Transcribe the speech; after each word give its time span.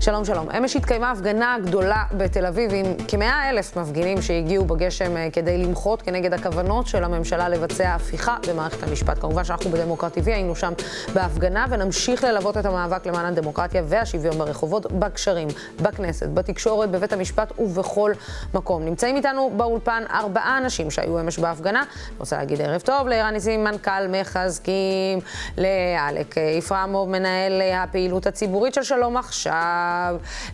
שלום, 0.00 0.24
שלום. 0.24 0.50
אמש 0.50 0.76
התקיימה 0.76 1.10
הפגנה 1.10 1.56
גדולה 1.64 2.04
בתל 2.12 2.46
אביב 2.46 2.70
עם 2.74 2.86
כמאה 3.08 3.50
אלף 3.50 3.76
מפגינים 3.76 4.22
שהגיעו 4.22 4.64
בגשם 4.64 5.16
אה, 5.16 5.28
כדי 5.32 5.58
למחות 5.58 6.02
כנגד 6.02 6.34
הכוונות 6.34 6.86
של 6.86 7.04
הממשלה 7.04 7.48
לבצע 7.48 7.94
הפיכה 7.94 8.36
במערכת 8.48 8.82
המשפט. 8.82 9.18
כמובן 9.18 9.44
שאנחנו 9.44 9.70
בדמוקרט 9.70 10.18
TV 10.18 10.24
היינו 10.26 10.56
שם 10.56 10.72
בהפגנה 11.14 11.66
ונמשיך 11.70 12.24
ללוות 12.24 12.56
את 12.56 12.66
המאבק 12.66 13.06
למען 13.06 13.26
הדמוקרטיה 13.26 13.82
והשוויון 13.86 14.38
ברחובות, 14.38 14.92
בקשרים, 14.92 15.48
בכנסת, 15.82 16.28
בתקשורת, 16.28 16.90
בבית 16.90 17.12
המשפט 17.12 17.52
ובכל 17.58 18.12
מקום. 18.54 18.84
נמצאים 18.84 19.16
איתנו 19.16 19.50
באולפן 19.56 20.02
ארבעה 20.10 20.58
אנשים 20.58 20.90
שהיו 20.90 21.20
אמש 21.20 21.38
בהפגנה. 21.38 21.80
אני 21.80 22.16
רוצה 22.18 22.36
להגיד 22.36 22.60
ערב 22.60 22.80
טוב 22.80 23.08
לערן 23.08 23.32
ניסים, 23.32 23.64
מנכ"ל 23.64 24.08
מחזקים, 24.10 25.18
לאלק 25.58 26.36
יפרמוב, 26.58 27.08
מנהל 27.08 27.62
הפעילות 27.74 28.26
הציבורית 28.26 28.74
של 28.74 28.82
שלום 28.82 29.16
עכשיו, 29.16 29.97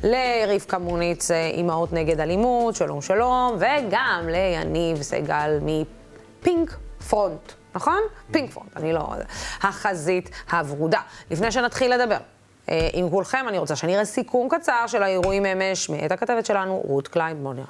לרבקה 0.02 0.78
מוניץ, 0.78 1.30
אימהות 1.30 1.92
נגד 1.92 2.20
אלימות, 2.20 2.74
שלום 2.74 3.02
שלום, 3.02 3.56
וגם 3.58 4.28
ליניב 4.30 5.02
סגל 5.02 5.58
מפינק 5.62 6.76
פרונט. 7.08 7.52
נכון? 7.74 8.00
פינק 8.30 8.50
פרונט, 8.50 8.76
אני 8.76 8.92
לא... 8.92 9.08
החזית 9.62 10.30
הוורודה. 10.52 11.00
לפני 11.30 11.52
שנתחיל 11.52 11.94
לדבר 11.94 12.18
אה, 12.68 12.88
עם 12.92 13.10
כולכם, 13.10 13.48
אני 13.48 13.58
רוצה 13.58 13.76
שנראה 13.76 14.04
סיכום 14.04 14.48
קצר 14.48 14.86
של 14.86 15.02
האירועים 15.02 15.46
אמש 15.46 15.90
מאת 15.90 16.12
הכתבת 16.12 16.46
שלנו, 16.46 16.82
רות 16.84 17.08
קליין. 17.08 17.42
בואו 17.42 17.52
נראה. 17.52 17.66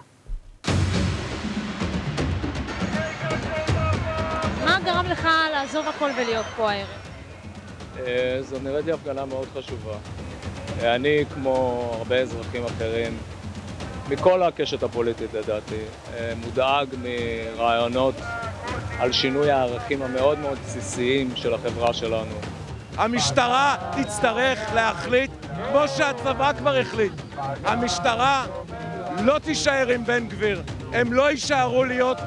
מה 4.65 4.79
גרם 4.85 5.07
לך 5.07 5.29
לעזוב 5.53 5.89
הכל 5.89 6.11
ולהיות 6.17 6.47
פה 6.57 6.71
הערב? 6.71 6.89
אה, 7.99 8.39
זו 8.41 8.57
נראית 8.63 8.87
לי 8.87 8.93
הפגנה 8.93 9.25
מאוד 9.25 9.49
חשובה. 9.55 9.97
אני, 10.83 11.25
כמו 11.35 11.91
הרבה 11.99 12.17
אזרחים 12.17 12.65
אחרים, 12.65 13.17
מכל 14.09 14.43
הקשת 14.43 14.83
הפוליטית 14.83 15.35
לדעתי, 15.35 15.81
אה, 16.15 16.33
מודאג 16.45 16.89
מרעיונות 17.03 18.15
על 18.99 19.13
שינוי 19.13 19.51
הערכים 19.51 20.03
המאוד 20.03 20.39
מאוד 20.39 20.59
בסיסיים 20.59 21.31
של 21.35 21.55
החברה 21.55 21.93
שלנו. 21.93 22.35
המשטרה 22.97 23.77
תצטרך 24.03 24.59
להחליט, 24.75 25.31
כמו 25.71 25.89
שהצבא 25.89 26.53
כבר 26.59 26.77
החליט. 26.77 27.13
המשטרה 27.65 28.47
לא 29.23 29.39
תישאר 29.39 29.89
עם 29.89 30.05
בן 30.05 30.29
גביר. 30.29 30.63
הם 30.93 31.13
לא 31.13 31.31
יישארו 31.31 31.85
להיות 31.85 32.19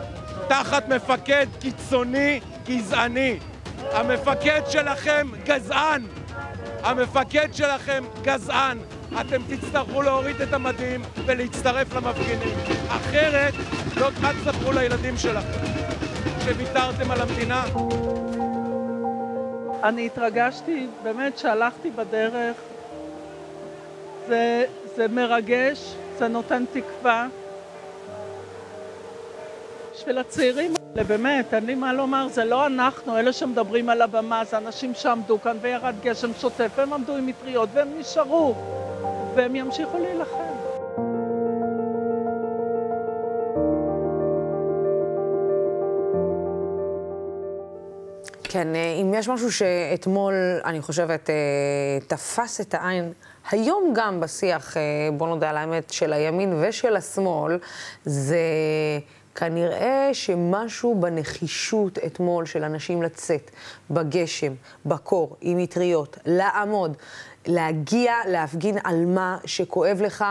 תחת 0.47 0.89
מפקד 0.89 1.47
קיצוני 1.59 2.39
גזעני. 2.65 3.37
המפקד 3.91 4.61
שלכם 4.69 5.27
גזען! 5.43 6.16
המפקד 6.83 7.47
שלכם 7.53 8.03
גזען! 8.21 8.77
אתם 9.21 9.41
תצטרכו 9.47 10.01
להוריד 10.01 10.41
את 10.41 10.53
המדים 10.53 11.01
ולהצטרף 11.25 11.93
למפגינים. 11.93 12.57
אחרת, 12.89 13.53
לא 13.95 14.09
מה 14.21 14.31
תספרו 14.33 14.71
לילדים 14.71 15.17
שלכם? 15.17 15.65
שוויתרתם 16.45 17.11
על 17.11 17.21
המדינה? 17.21 17.65
אני 19.83 20.05
התרגשתי, 20.05 20.87
באמת 21.03 21.37
שהלכתי 21.37 21.91
בדרך. 21.91 22.57
זה, 24.27 24.65
זה 24.95 25.07
מרגש, 25.07 25.95
זה 26.17 26.27
נותן 26.27 26.63
תקווה. 26.73 27.27
בשביל 30.07 30.19
הצעירים 30.19 30.73
האלה, 30.95 31.03
באמת, 31.03 31.53
אין 31.53 31.65
לי 31.65 31.75
מה 31.75 31.93
לומר, 31.93 32.27
זה 32.27 32.45
לא 32.45 32.65
אנחנו, 32.65 33.17
אלה 33.17 33.33
שמדברים 33.33 33.89
על 33.89 34.01
הבמה, 34.01 34.45
זה 34.45 34.57
אנשים 34.57 34.93
שעמדו 34.93 35.41
כאן 35.41 35.57
וירד 35.61 35.95
גשם 36.03 36.33
שוטף, 36.33 36.71
והם 36.77 36.93
עמדו 36.93 37.15
עם 37.15 37.25
מטריות, 37.25 37.69
והם 37.73 37.87
נשארו, 37.99 38.55
והם 39.35 39.55
ימשיכו 39.55 39.97
להילחם. 39.97 40.57
כן, 48.43 48.75
אה, 48.75 48.93
אם 49.01 49.13
יש 49.13 49.29
משהו 49.29 49.51
שאתמול, 49.51 50.33
אני 50.65 50.81
חושבת, 50.81 51.29
אה, 51.29 51.35
תפס 52.07 52.61
את 52.61 52.73
העין, 52.73 53.13
היום 53.51 53.93
גם 53.95 54.19
בשיח, 54.19 54.77
אה, 54.77 54.81
בוא 55.17 55.27
נודה 55.27 55.49
על 55.49 55.57
האמת, 55.57 55.89
של 55.89 56.13
הימין 56.13 56.53
ושל 56.61 56.95
השמאל, 56.95 57.59
זה 58.05 58.39
כנראה 59.37 60.09
שמשהו 60.13 60.95
בנחישות 60.95 61.97
אתמול 62.05 62.45
של 62.45 62.63
אנשים 62.63 63.01
לצאת 63.01 63.51
בגשם, 63.91 64.53
בקור, 64.85 65.35
עם 65.41 65.57
מטריות, 65.57 66.17
לעמוד, 66.25 66.97
להגיע, 67.45 68.13
להפגין 68.27 68.77
על 68.83 69.05
מה 69.05 69.37
שכואב 69.45 70.01
לך, 70.01 70.25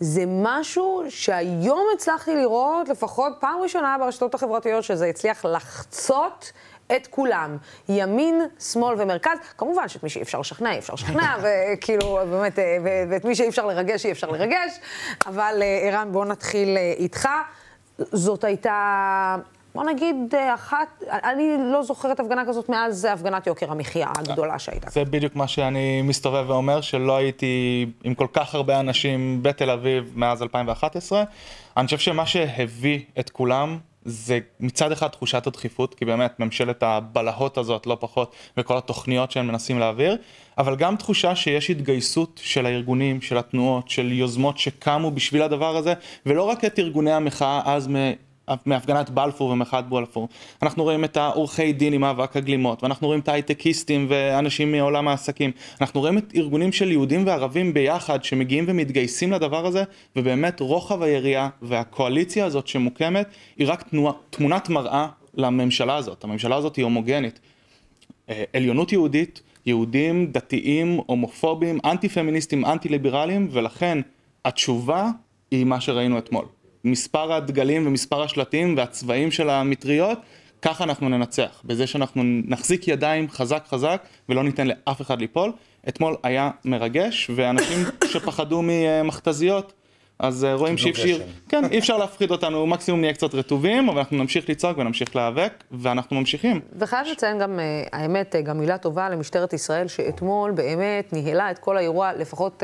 זה 0.00 0.24
משהו 0.26 1.02
שהיום 1.08 1.86
הצלחתי 1.94 2.34
לראות, 2.36 2.88
לפחות 2.88 3.32
פעם 3.40 3.60
ראשונה 3.62 3.96
ברשתות 4.00 4.34
החברתיות, 4.34 4.84
שזה 4.84 5.06
הצליח 5.06 5.44
לחצות. 5.44 6.52
את 6.96 7.06
כולם, 7.06 7.56
ימין, 7.88 8.42
שמאל 8.60 8.94
ומרכז. 8.98 9.38
כמובן 9.58 9.88
שאת 9.88 10.02
מי 10.02 10.08
שאי 10.08 10.22
אפשר 10.22 10.40
לשכנע, 10.40 10.72
אי 10.72 10.78
אפשר 10.78 10.94
לשכנע, 10.94 11.36
וכאילו, 11.42 12.18
באמת, 12.30 12.58
ואת 13.10 13.24
מי 13.24 13.34
שאי 13.34 13.48
אפשר 13.48 13.66
לרגש, 13.66 14.06
אי 14.06 14.12
אפשר 14.12 14.30
לרגש. 14.30 14.80
אבל 15.26 15.62
ערן, 15.82 16.08
בוא 16.12 16.24
נתחיל 16.24 16.76
איתך. 16.98 17.28
זאת 18.12 18.44
הייתה, 18.44 19.36
בוא 19.74 19.84
נגיד, 19.84 20.34
אחת, 20.54 21.02
אני 21.10 21.56
לא 21.72 21.82
זוכרת 21.82 22.20
הפגנה 22.20 22.44
כזאת 22.48 22.68
מאז 22.68 23.04
הפגנת 23.04 23.46
יוקר 23.46 23.70
המחיה 23.70 24.08
הגדולה 24.18 24.58
שהייתה. 24.58 24.90
זה 24.90 25.04
בדיוק 25.04 25.36
מה 25.36 25.48
שאני 25.48 26.02
מסתובב 26.02 26.44
ואומר, 26.50 26.80
שלא 26.80 27.16
הייתי 27.16 27.86
עם 28.04 28.14
כל 28.14 28.26
כך 28.32 28.54
הרבה 28.54 28.80
אנשים 28.80 29.42
בתל 29.42 29.70
אביב 29.70 30.12
מאז 30.16 30.42
2011. 30.42 31.24
אני 31.76 31.84
חושב 31.84 31.98
שמה 31.98 32.26
שהביא 32.26 33.00
את 33.18 33.30
כולם 33.30 33.78
זה 34.04 34.38
מצד 34.60 34.92
אחד 34.92 35.08
תחושת 35.08 35.46
הדחיפות, 35.46 35.94
כי 35.94 36.04
באמת 36.04 36.40
ממשלת 36.40 36.82
הבלהות 36.82 37.58
הזאת, 37.58 37.86
לא 37.86 37.96
פחות, 38.00 38.34
וכל 38.56 38.76
התוכניות 38.76 39.30
שהם 39.30 39.46
מנסים 39.46 39.78
להעביר, 39.78 40.16
אבל 40.58 40.76
גם 40.76 40.96
תחושה 40.96 41.36
שיש 41.36 41.70
התגייסות 41.70 42.40
של 42.44 42.66
הארגונים, 42.66 43.20
של 43.20 43.38
התנועות, 43.38 43.90
של 43.90 44.12
יוזמות 44.12 44.58
שקמו 44.58 45.10
בשביל 45.10 45.42
הדבר 45.42 45.76
הזה, 45.76 45.94
ולא 46.26 46.42
רק 46.42 46.64
את 46.64 46.78
ארגוני 46.78 47.12
המחאה 47.12 47.62
אז 47.64 47.88
מהפגנת 48.66 49.10
בלפור 49.10 49.50
ומחאת 49.50 49.88
בלפור. 49.88 50.28
אנחנו 50.62 50.82
רואים 50.82 51.04
את 51.04 51.16
העורכי 51.16 51.72
דין 51.72 51.92
עם 51.92 52.00
מאבק 52.00 52.36
הגלימות, 52.36 52.82
ואנחנו 52.82 53.06
רואים 53.06 53.20
את 53.20 53.28
ההייטקיסטים 53.28 54.06
ואנשים 54.08 54.72
מעולם 54.72 55.08
העסקים. 55.08 55.50
אנחנו 55.80 56.00
רואים 56.00 56.18
את 56.18 56.32
ארגונים 56.36 56.72
של 56.72 56.90
יהודים 56.90 57.26
וערבים 57.26 57.74
ביחד 57.74 58.24
שמגיעים 58.24 58.64
ומתגייסים 58.68 59.32
לדבר 59.32 59.66
הזה, 59.66 59.84
ובאמת 60.16 60.60
רוחב 60.60 61.02
היריעה 61.02 61.48
והקואליציה 61.62 62.44
הזאת 62.44 62.66
שמוקמת 62.66 63.26
היא 63.56 63.68
רק 63.68 63.82
תנוע, 63.82 64.12
תמונת 64.30 64.68
מראה 64.68 65.08
לממשלה 65.34 65.96
הזאת. 65.96 66.24
הממשלה 66.24 66.56
הזאת 66.56 66.76
היא 66.76 66.84
הומוגנית. 66.84 67.40
עליונות 68.52 68.92
יהודית, 68.92 69.42
יהודים, 69.66 70.26
דתיים, 70.32 71.00
הומופובים, 71.06 71.78
אנטי 71.84 72.08
פמיניסטים, 72.08 72.64
אנטי 72.64 72.88
ליברליים, 72.88 73.48
ולכן 73.52 73.98
התשובה 74.44 75.10
היא 75.50 75.64
מה 75.64 75.80
שראינו 75.80 76.18
אתמול. 76.18 76.44
מספר 76.84 77.32
הדגלים 77.32 77.86
ומספר 77.86 78.22
השלטים 78.22 78.76
והצבעים 78.76 79.30
של 79.30 79.50
המטריות, 79.50 80.18
ככה 80.62 80.84
אנחנו 80.84 81.08
ננצח, 81.08 81.62
בזה 81.64 81.86
שאנחנו 81.86 82.22
נחזיק 82.24 82.88
ידיים 82.88 83.30
חזק 83.30 83.64
חזק 83.68 84.02
ולא 84.28 84.44
ניתן 84.44 84.66
לאף 84.66 85.00
אחד 85.00 85.20
ליפול. 85.20 85.52
אתמול 85.88 86.16
היה 86.22 86.50
מרגש, 86.64 87.30
ואנשים 87.34 87.78
שפחדו 88.04 88.60
ממכתזיות, 88.64 89.72
אז 90.22 90.46
רואים 90.54 90.78
שאי 90.78 90.90
אפשר, 90.90 91.18
כן, 91.48 91.64
אי 91.70 91.78
אפשר 91.78 91.98
להפחיד 91.98 92.30
אותנו, 92.30 92.66
מקסימום 92.66 93.00
נהיה 93.00 93.12
קצת 93.12 93.34
רטובים, 93.34 93.88
אבל 93.88 93.98
אנחנו 93.98 94.16
נמשיך 94.16 94.50
לצעוק 94.50 94.78
ונמשיך 94.78 95.16
להיאבק, 95.16 95.52
ואנחנו 95.70 96.16
ממשיכים. 96.16 96.60
וחייב 96.78 97.06
לציין 97.06 97.38
גם, 97.38 97.60
האמת, 97.92 98.34
גם 98.44 98.58
מילה 98.58 98.78
טובה 98.78 99.08
למשטרת 99.08 99.52
ישראל, 99.52 99.88
שאתמול 99.88 100.50
באמת 100.50 101.12
ניהלה 101.12 101.50
את 101.50 101.58
כל 101.58 101.76
האירוע, 101.76 102.12
לפחות, 102.12 102.62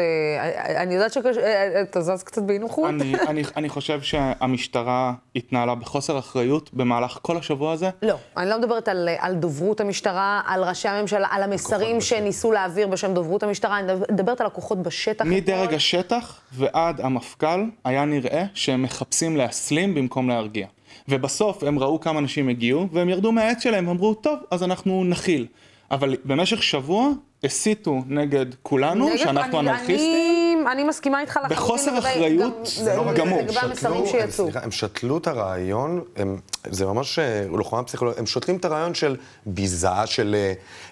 אני 0.76 0.94
יודעת 0.94 1.12
שאתה 1.12 2.00
זז 2.00 2.22
קצת 2.22 2.42
באי 2.42 2.58
נוחות. 2.58 2.88
אני, 2.88 3.14
אני, 3.28 3.42
אני 3.56 3.68
חושב 3.68 4.02
שהמשטרה 4.02 5.12
התנהלה 5.36 5.74
בחוסר 5.74 6.18
אחריות 6.18 6.74
במהלך 6.74 7.18
כל 7.22 7.36
השבוע 7.36 7.72
הזה. 7.72 7.90
לא, 8.02 8.14
אני 8.36 8.50
לא 8.50 8.58
מדברת 8.58 8.88
על, 8.88 9.08
על 9.18 9.34
דוברות 9.34 9.80
המשטרה, 9.80 10.40
על 10.46 10.64
ראשי 10.64 10.88
הממשלה, 10.88 11.28
על 11.30 11.42
המסרים 11.42 12.00
שניסו 12.00 12.52
להעביר 12.52 12.86
בשם 12.86 13.14
דוברות 13.14 13.42
המשטרה, 13.42 13.78
אני 13.78 13.92
מדברת 14.12 14.40
על 14.40 14.46
הכוחות 14.46 14.82
בשטח. 14.82 15.24
מדרג 15.24 15.74
השטח 15.74 16.40
ועד 16.52 17.00
המפכ"ל. 17.00 17.47
היה 17.84 18.04
נראה 18.04 18.44
שהם 18.54 18.82
מחפשים 18.82 19.36
להסלים 19.36 19.94
במקום 19.94 20.28
להרגיע. 20.28 20.66
ובסוף 21.08 21.62
הם 21.62 21.78
ראו 21.78 22.00
כמה 22.00 22.18
אנשים 22.18 22.48
הגיעו, 22.48 22.88
והם 22.92 23.08
ירדו 23.08 23.32
מהעץ 23.32 23.62
שלהם, 23.62 23.88
ואמרו, 23.88 24.14
טוב, 24.14 24.38
אז 24.50 24.62
אנחנו 24.62 25.04
נכיל. 25.04 25.46
אבל 25.90 26.16
במשך 26.24 26.62
שבוע 26.62 27.10
הסיתו 27.44 28.02
נגד 28.06 28.46
כולנו, 28.62 29.08
נגד, 29.08 29.16
שאנחנו 29.16 29.60
אני, 29.60 29.70
אנרכיסטים. 29.70 30.64
אני, 30.66 30.72
אני 30.72 30.84
מסכימה 30.84 31.20
איתך 31.20 31.36
לחלוטין. 31.36 31.56
בחוסר 31.56 31.98
אחריות 31.98 32.68
גמור. 33.16 33.40
לגבי 33.40 33.58
המסרים 33.62 34.06
שיצאו. 34.06 34.44
סליחה, 34.44 34.60
הם 34.62 34.70
שתלו 34.70 35.18
את 35.18 35.26
הרעיון, 35.26 36.00
הם, 36.16 36.36
זה 36.66 36.86
ממש 36.86 37.18
לוחמה 37.50 37.82
פסיכולוגית, 37.82 38.18
הם 38.18 38.26
שותלים 38.26 38.56
את 38.56 38.64
הרעיון 38.64 38.94
של 38.94 39.16
ביזה, 39.46 39.88
של 40.06 40.36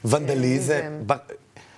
ונדליזם. 0.05 1.03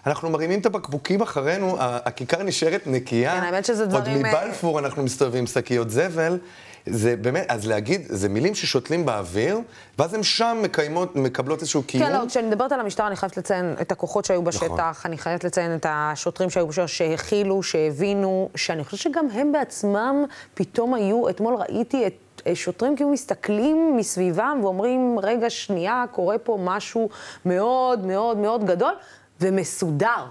אנחנו 0.09 0.31
מרימים 0.31 0.61
את 0.61 0.67
הבקבוקים 0.67 1.21
אחרינו, 1.21 1.77
הכיכר 1.79 2.43
נשארת 2.43 2.83
נקייה. 2.87 3.33
כן, 3.33 3.43
האמת 3.43 3.65
שזה 3.65 3.87
דברים, 3.87 4.17
עוד 4.17 4.27
אה, 4.27 4.45
מבלפור 4.45 4.79
אנחנו 4.79 5.03
מסתובבים 5.03 5.47
שקיות 5.47 5.91
זבל. 5.91 6.39
זה 6.87 7.17
באמת, 7.17 7.45
אז 7.49 7.67
להגיד, 7.67 8.03
זה 8.09 8.29
מילים 8.29 8.55
ששותלים 8.55 9.07
באוויר, 9.07 9.59
ואז 9.99 10.15
הן 10.15 10.23
שם 10.23 10.59
מקיימות, 10.63 11.17
מקבלות 11.17 11.61
איזשהו 11.61 11.83
קיום. 11.83 12.05
כן, 12.05 12.13
לא, 12.13 12.27
כשאני 12.29 12.49
מדברת 12.49 12.73
על 12.73 12.81
המשטרה, 12.81 13.07
אני 13.07 13.17
חייבת 13.17 13.37
לציין 13.37 13.75
את 13.81 13.93
הכוחות 13.93 14.25
שהיו 14.25 14.43
בשטח, 14.43 14.71
נכון. 14.71 14.93
אני 15.05 15.19
חייבת 15.19 15.45
לציין 15.45 15.75
את 15.75 15.87
השוטרים 15.89 16.51
שהיו 16.51 16.67
בשטח, 16.67 16.87
שהכילו, 16.87 17.63
שהבינו, 17.63 18.49
שאני 18.55 18.85
חושבת 18.85 19.01
שגם 19.01 19.27
הם 19.33 19.53
בעצמם 19.53 20.25
פתאום 20.55 20.95
היו, 20.95 21.29
אתמול 21.29 21.55
ראיתי 21.55 22.07
את 22.07 22.13
אה, 22.47 22.55
שוטרים 22.55 22.97
כאילו 22.97 23.11
מסתכלים 23.11 23.97
מסביבם 23.97 24.61
ואומרים, 24.63 25.19
רגע, 25.23 25.51
שנייה, 25.51 26.05
קורה 26.13 26.39
פה 26.39 26.59
משהו 26.65 27.09
מאוד 27.45 28.07
מאוד 28.07 28.37
מאוד 28.37 28.65
גדול 28.65 28.93
ומסודר. 29.41 30.25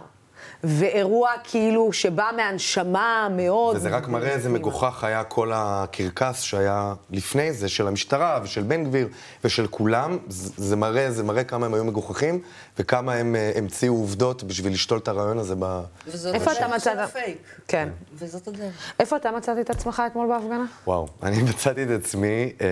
ואירוע 0.63 1.31
כאילו 1.43 1.93
שבא 1.93 2.29
מהנשמה 2.37 3.27
מאוד... 3.31 3.75
וזה 3.75 3.89
רק 3.89 4.07
מראה 4.07 4.29
איזה 4.29 4.49
מגוחך 4.49 5.03
היה 5.03 5.23
כל 5.23 5.51
הקרקס 5.55 6.41
שהיה 6.41 6.93
לפני 7.09 7.53
זה, 7.53 7.69
של 7.69 7.87
המשטרה 7.87 8.39
ושל 8.43 8.63
בן 8.63 8.83
גביר 8.83 9.07
ושל 9.43 9.67
כולם. 9.67 10.17
זה 10.57 10.75
מראה, 10.75 11.11
זה 11.11 11.23
מראה 11.23 11.43
כמה 11.43 11.65
הם 11.65 11.73
היו 11.73 11.83
מגוחכים 11.83 12.41
וכמה 12.79 13.13
הם 13.13 13.35
אה, 13.35 13.51
המציאו 13.55 13.93
עובדות 13.93 14.43
בשביל 14.43 14.73
לשתול 14.73 14.97
את 14.97 15.07
הרעיון 15.07 15.37
הזה 15.37 15.55
ב... 15.59 15.81
וזאת 16.07 16.35
איפה 16.35 16.51
אתה 16.51 16.65
הדרך 16.65 16.83
של 16.83 16.89
מצאת? 16.89 17.09
הפייק. 17.09 17.37
כן. 17.67 17.89
וזאת 18.13 18.47
הדרך. 18.47 18.73
איפה 18.99 19.15
אתה 19.15 19.31
מצאת 19.31 19.57
את 19.61 19.69
עצמך 19.69 20.03
אתמול 20.07 20.27
בהפגנה? 20.27 20.65
וואו, 20.87 21.07
אני 21.23 21.43
מצאתי 21.49 21.83
את 21.83 21.89
עצמי 21.89 22.51
אה, 22.61 22.67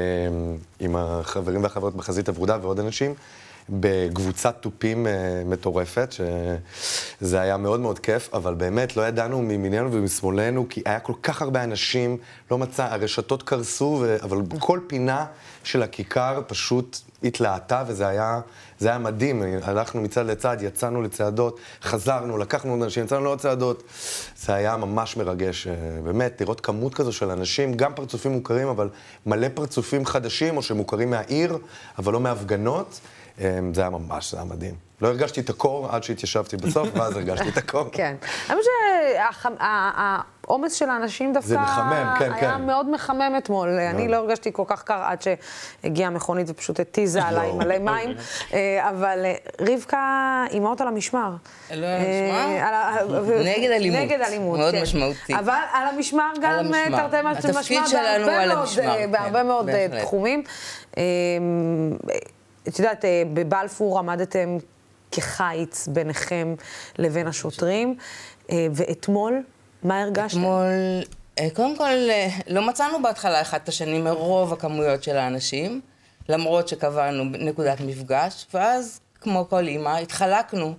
עם 0.80 0.96
החברים 0.96 1.64
והחברות 1.64 1.96
בחזית 1.96 2.30
הברודה 2.30 2.58
ועוד 2.62 2.80
אנשים. 2.80 3.14
בקבוצת 3.70 4.56
תופים 4.62 5.08
אה, 5.08 5.12
מטורפת, 5.46 6.12
שזה 6.12 7.42
היה 7.42 7.58
מאוד 7.58 7.80
מאוד 7.80 8.00
כיף, 8.00 8.30
אבל 8.34 8.54
באמת 8.54 8.98
לא 8.98 9.08
ידענו 9.08 9.42
מימיננו 9.42 9.94
ומשמאלנו, 9.94 10.66
כי 10.70 10.82
היה 10.86 11.00
כל 11.00 11.14
כך 11.24 11.42
הרבה 11.42 11.64
אנשים, 11.64 12.18
לא 12.52 12.58
מצא, 12.58 12.84
הרשתות 12.84 13.44
קרסו, 13.44 13.98
ו... 14.02 14.18
אבל 14.24 14.38
כל 14.60 14.80
פינה 14.88 15.26
של 15.64 15.84
הכיכר 15.84 16.42
פשוט 16.48 16.98
התלהטה, 17.24 17.84
וזה 17.88 18.08
היה, 18.08 18.40
היה 18.82 18.98
מדהים. 18.98 19.44
הלכנו 19.62 20.02
מצד 20.02 20.26
לצד, 20.26 20.58
יצאנו 20.62 21.02
לצעדות, 21.02 21.60
חזרנו, 21.82 22.38
לקחנו 22.38 22.72
עוד 22.72 22.82
אנשים, 22.82 23.04
יצאנו 23.04 23.24
לעוד 23.24 23.40
צעדות. 23.40 23.84
זה 24.38 24.54
היה 24.54 24.78
ממש 24.78 25.18
מרגש, 25.18 25.68
אה, 25.68 25.74
באמת, 26.04 26.42
לראות 26.42 26.62
כמות 26.62 26.94
כזו 26.94 27.14
של 27.14 27.30
אנשים, 27.30 27.74
גם 27.74 27.94
פרצופים 27.96 28.32
מוכרים, 28.32 28.68
אבל 28.68 28.90
מלא 29.26 29.48
פרצופים 29.54 30.06
חדשים, 30.06 30.58
או 30.58 30.62
שמוכרים 30.62 31.10
מהעיר, 31.10 31.58
אבל 31.98 32.14
לא 32.14 32.20
מהפגנות. 32.20 33.00
אה, 33.42 33.60
זה 33.74 33.82
היה 33.82 33.90
ממש, 33.90 34.32
זה 34.32 34.38
היה 34.38 34.46
מדהים. 34.46 34.86
לא 35.02 35.08
הרגשתי 35.08 35.42
את 35.42 35.50
הקור 35.50 35.88
עד 35.92 36.04
שהתיישבתי 36.04 36.58
בסוף, 36.58 36.90
ואז 36.94 37.16
הרגשתי 37.16 37.50
את 37.50 37.58
הקור. 37.58 37.90
כן. 37.92 38.16
האמת 38.50 38.62
שהעומס 40.46 40.74
של 40.74 40.90
האנשים 40.90 41.34
דווקא... 41.34 41.50
זה 41.50 41.58
מחמם, 41.58 42.16
כן, 42.20 42.32
היה 42.34 42.56
כן. 42.58 42.66
מאוד 42.66 42.90
מחמם 42.90 43.34
אתמול. 43.38 43.70
אני 43.70 44.08
לא 44.08 44.16
הרגשתי 44.16 44.50
כל 44.54 44.64
כך 44.68 44.84
קר 44.84 45.02
עד 45.04 45.18
שהגיעה 45.22 46.08
המכונית 46.08 46.50
ופשוט 46.50 46.80
התיזה 46.80 47.24
עליי 47.28 47.48
יואו. 47.48 47.58
מלא 47.58 47.78
מים. 47.80 48.16
אה, 48.54 48.90
אבל 48.90 49.26
אה, 49.26 49.36
רבקה, 49.62 50.46
אימהות 50.52 50.82
על 50.82 50.88
המשמר. 50.88 51.30
לא 51.30 51.76
על 51.76 51.84
אה, 51.84 53.02
המשמר? 53.02 53.22
נגד 53.58 53.72
אלימות. 53.72 54.00
נגד 54.00 54.22
אלימות, 54.22 54.60
מאוד 54.60 54.74
כן. 54.74 54.82
משמעותי. 54.82 55.36
אבל 55.36 55.60
על 55.74 55.88
המשמר 55.88 56.32
גם. 56.42 56.72
תרתי 56.92 57.18
משמע 57.24 57.32
התפקיד 57.32 57.82
בהרבה 57.82 57.88
שלנו 57.88 58.32
על 58.32 58.48
מאוד, 58.48 58.60
המשמר, 58.60 58.96
כן, 58.98 59.48
מאוד. 59.48 59.70
תחומים. 60.02 60.44
את 62.68 62.80
יודעת, 62.80 63.06
אה, 63.06 63.24
בבלפור 63.34 64.00
עמדתם 64.00 64.58
כחיץ 65.12 65.88
ביניכם 65.88 66.56
לבין 66.98 67.28
השוטרים, 67.28 67.96
אה, 68.52 68.68
ואתמול, 68.76 69.44
מה 69.84 70.02
הרגשתם? 70.02 70.38
אתמול, 70.38 70.66
אה, 71.40 71.48
קודם 71.54 71.78
כל, 71.78 71.94
לא 72.48 72.68
מצאנו 72.68 73.02
בהתחלה 73.02 73.42
אחד 73.42 73.60
את 73.64 73.70
השני 73.70 74.00
מרוב 74.00 74.54
הכמויות 74.54 75.04
של 75.04 75.18
האנשים, 75.18 75.82
למרות 76.30 76.68
שקבענו 76.68 77.24
נקודת 77.24 77.82
מפגש, 77.82 78.46
ואז, 78.54 79.00
כמו 79.22 79.50
כל 79.50 79.68
אימא, 79.68 79.98
התחלקנו 79.98 80.74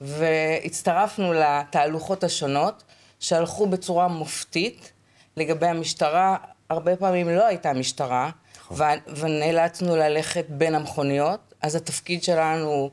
והצטרפנו 0.00 1.32
לתהלוכות 1.32 2.24
השונות, 2.24 2.82
שהלכו 3.20 3.66
בצורה 3.66 4.08
מופתית. 4.08 4.92
לגבי 5.36 5.66
המשטרה, 5.66 6.36
הרבה 6.70 6.96
פעמים 6.96 7.28
לא 7.28 7.46
הייתה 7.46 7.72
משטרה, 7.72 8.30
ו- 8.70 9.16
ונאלצנו 9.16 9.96
ללכת 9.96 10.44
בין 10.48 10.74
המכוניות, 10.74 11.54
אז 11.62 11.74
התפקיד 11.74 12.22
שלנו 12.22 12.66
הוא 12.66 12.90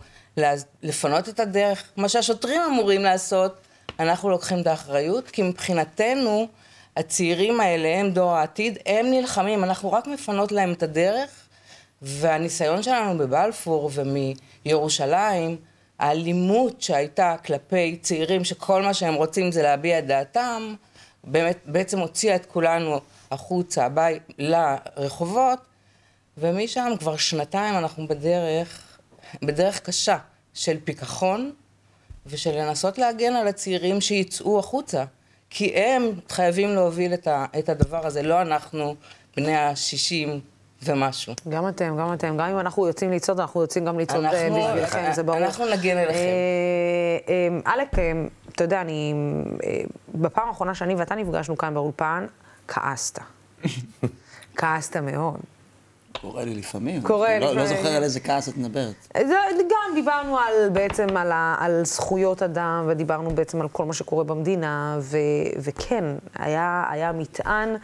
לפנות 0.84 1.30
את 1.30 1.40
הדרך, 1.40 1.84
מה 1.98 2.10
שהשוטרים 2.10 2.62
אמורים 2.62 3.02
לעשות, 3.02 3.56
אנחנו 4.00 4.30
לוקחים 4.30 4.62
את 4.62 4.68
האחריות, 4.68 5.32
כי 5.32 5.42
מבחינתנו, 5.42 6.48
הצעירים 6.98 7.62
האלה 7.62 8.00
הם 8.00 8.10
דור 8.10 8.32
העתיד, 8.32 8.78
הם 8.86 9.06
נלחמים, 9.12 9.64
אנחנו 9.64 9.92
רק 9.92 10.08
מפנות 10.08 10.52
להם 10.52 10.72
את 10.72 10.84
הדרך, 10.84 11.30
והניסיון 12.02 12.84
שלנו 12.84 13.18
בבלפור 13.18 13.92
ומירושלים, 13.94 15.58
האלימות 16.00 16.82
שהייתה 16.82 17.36
כלפי 17.46 17.98
צעירים 18.02 18.44
שכל 18.44 18.82
מה 18.82 18.94
שהם 18.94 19.14
רוצים 19.14 19.52
זה 19.52 19.64
להביע 19.64 20.00
את 20.00 20.08
דעתם, 20.08 20.76
באמת, 21.24 21.58
בעצם 21.66 22.00
הוציאה 22.00 22.36
את 22.36 22.46
כולנו 22.46 23.00
החוצה, 23.34 23.86
הבית, 23.86 24.24
לרחובות, 24.40 25.60
ומשם 26.38 26.92
כבר 27.00 27.18
שנתיים 27.18 27.76
אנחנו 27.78 28.08
בדרך, 28.08 28.98
בדרך 29.42 29.80
קשה 29.80 30.18
של 30.54 30.78
פיכחון, 30.84 31.52
ושל 32.26 32.52
לנסות 32.52 32.98
להגן 32.98 33.34
על 33.34 33.48
הצעירים 33.48 34.02
שיצאו 34.02 34.60
החוצה. 34.60 35.04
כי 35.50 35.74
הם 35.76 36.04
חייבים 36.30 36.70
להוביל 36.70 37.14
את, 37.14 37.28
ה, 37.28 37.46
את 37.60 37.70
הדבר 37.70 38.08
הזה, 38.08 38.24
לא 38.24 38.42
אנחנו, 38.42 38.96
בני 39.38 39.56
ה-60 39.56 40.30
ומשהו. 40.84 41.34
גם 41.50 41.68
אתם, 41.68 41.98
גם 41.98 42.14
אתם. 42.14 42.38
גם 42.38 42.50
אם 42.50 42.60
אנחנו 42.60 42.88
יוצאים 42.88 43.12
לצעוד, 43.12 43.40
אנחנו 43.40 43.62
יוצאים 43.62 43.86
גם 43.86 44.00
לצעוד 44.00 44.26
אה, 44.26 44.50
בשבילכם, 44.50 45.12
זה 45.14 45.24
ברור. 45.24 45.38
אנחנו 45.38 45.66
נגן 45.66 45.98
עליכם. 45.98 46.20
אה, 46.20 47.52
אה, 47.68 47.74
אה, 47.98 48.12
אתה 48.56 48.64
יודע, 48.64 48.82
אני... 48.82 49.14
אה, 49.64 49.82
בפעם 50.16 50.48
האחרונה 50.48 50.76
שאני 50.76 50.96
ואתה 50.96 51.16
נפגשנו 51.16 51.58
כאן 51.58 51.74
באולפן, 51.74 52.26
כעסת. 52.68 53.20
כעסת 54.58 54.98
מאוד. 54.98 55.40
קורה 56.22 56.46
לי 56.46 56.56
לפעמים. 56.56 57.02
קורה 57.02 57.32
אני 57.36 57.40
לא- 57.40 57.56
לא 57.56 57.62
לפעמים. 57.64 57.78
זוכר 57.84 57.96
על 57.96 58.04
איזה 58.04 58.20
כעס 58.20 58.50
את 58.50 58.58
מדברת. 58.58 58.94
גם 59.58 59.96
דיברנו 59.96 60.38
על, 60.38 60.70
בעצם 60.74 61.18
על, 61.18 61.32
ה, 61.32 61.56
על 61.60 61.82
זכויות 61.86 62.44
אדם, 62.44 62.86
ודיברנו 62.88 63.30
בעצם 63.36 63.62
על 63.62 63.68
כל 63.70 63.86
מה 63.86 63.94
שקורה 63.94 64.24
במדינה, 64.24 64.98
ו, 65.02 65.18
וכן, 65.58 66.04
היה, 66.36 66.84
היה 66.90 67.12
מטען. 67.12 67.76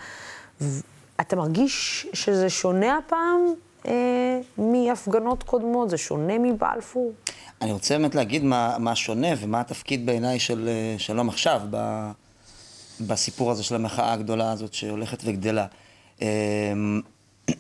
אתה 1.22 1.36
מרגיש 1.36 2.08
שזה 2.13 2.50
שונה 2.50 2.98
הפעם 2.98 3.39
אה, 3.88 3.94
מהפגנות 4.58 5.44
קודמות? 5.44 5.89
זה 5.89 5.98
שונה 5.98 6.38
מבלפור? 6.39 7.13
אני 7.62 7.72
רוצה 7.72 7.98
באמת 7.98 8.15
להגיד 8.15 8.44
מה, 8.44 8.75
מה 8.80 8.96
שונה 8.96 9.27
ומה 9.39 9.60
התפקיד 9.60 10.06
בעיניי 10.06 10.39
של 10.39 10.68
אה, 10.70 10.96
שלום 11.00 11.30
עכשיו 11.30 11.62
ב, 11.70 11.77
בסיפור 13.08 13.51
הזה 13.51 13.63
של 13.63 13.75
המחאה 13.75 14.13
הגדולה 14.13 14.51
הזאת 14.51 14.74
שהולכת 14.74 15.22
וגדלה. 15.25 15.65
אה, 16.22 16.27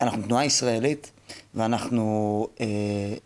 אנחנו 0.00 0.22
תנועה 0.22 0.44
ישראלית 0.44 1.10
ואנחנו, 1.54 2.46
אה, 2.60 2.66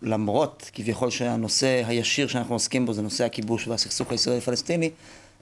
למרות 0.02 0.70
כביכול 0.72 1.10
שהנושא 1.10 1.82
הישיר 1.86 2.28
שאנחנו 2.28 2.54
עוסקים 2.54 2.86
בו 2.86 2.92
זה 2.92 3.02
נושא 3.02 3.24
הכיבוש 3.24 3.68
והסכסוך 3.68 4.10
הישראלי-פלסטיני, 4.10 4.90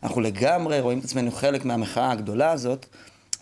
אנחנו 0.02 0.20
לגמרי 0.20 0.80
רואים 0.80 0.98
את 0.98 1.04
עצמנו 1.04 1.30
חלק 1.30 1.64
מהמחאה 1.64 2.10
הגדולה 2.10 2.50
הזאת, 2.50 2.86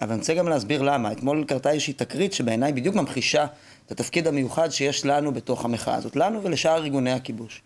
אבל 0.00 0.10
אני 0.10 0.20
רוצה 0.20 0.34
גם 0.34 0.48
להסביר 0.48 0.82
למה. 0.82 1.12
אתמול 1.12 1.44
קרתה 1.44 1.70
איזושהי 1.70 1.92
תקרית 1.92 2.32
שבעיניי 2.32 2.72
בדיוק 2.72 2.94
ממחישה 2.94 3.46
את 3.86 3.92
התפקיד 3.92 4.26
המיוחד 4.26 4.70
שיש 4.70 5.06
לנו 5.06 5.32
בתוך 5.32 5.64
המחאה 5.64 5.94
הזאת, 5.94 6.16
לנו 6.16 6.42
ולשאר 6.42 6.76
ארגוני 6.76 7.12
הכיבוש. 7.12 7.62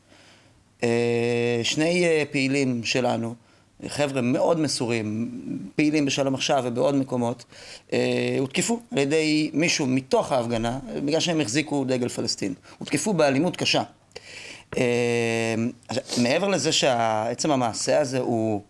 אה, 0.82 1.60
שני 1.62 2.04
אה, 2.04 2.22
פעילים 2.30 2.84
שלנו, 2.84 3.34
חבר'ה 3.88 4.20
מאוד 4.20 4.60
מסורים, 4.60 5.30
פעילים 5.76 6.04
בשלום 6.04 6.34
עכשיו 6.34 6.62
ובעוד 6.66 6.94
מקומות, 6.94 7.44
אה, 7.92 8.36
הותקפו 8.38 8.80
על 8.92 8.98
ידי 8.98 9.50
מישהו 9.52 9.86
מתוך 9.86 10.32
ההפגנה, 10.32 10.78
בגלל 11.04 11.20
שהם 11.20 11.40
החזיקו 11.40 11.84
דגל 11.84 12.08
פלסטין. 12.08 12.54
הותקפו 12.78 13.12
באלימות 13.12 13.56
קשה. 13.56 13.82
אה, 14.76 15.54
מעבר 16.22 16.48
לזה 16.48 16.72
שעצם 16.72 17.50
המעשה 17.50 18.00
הזה 18.00 18.18
הוא 18.18 18.62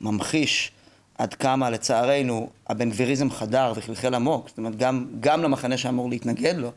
ממחיש 0.00 0.72
עד 1.18 1.34
כמה 1.34 1.70
לצערנו 1.70 2.50
הבן 2.68 2.90
גביריזם 2.90 3.30
חדר 3.30 3.72
וחלחל 3.76 4.14
עמוק, 4.14 4.48
זאת 4.48 4.58
אומרת 4.58 4.76
גם, 4.76 5.06
גם 5.20 5.42
למחנה 5.42 5.76
שאמור 5.76 6.10
להתנגד 6.10 6.56
לו, 6.56 6.70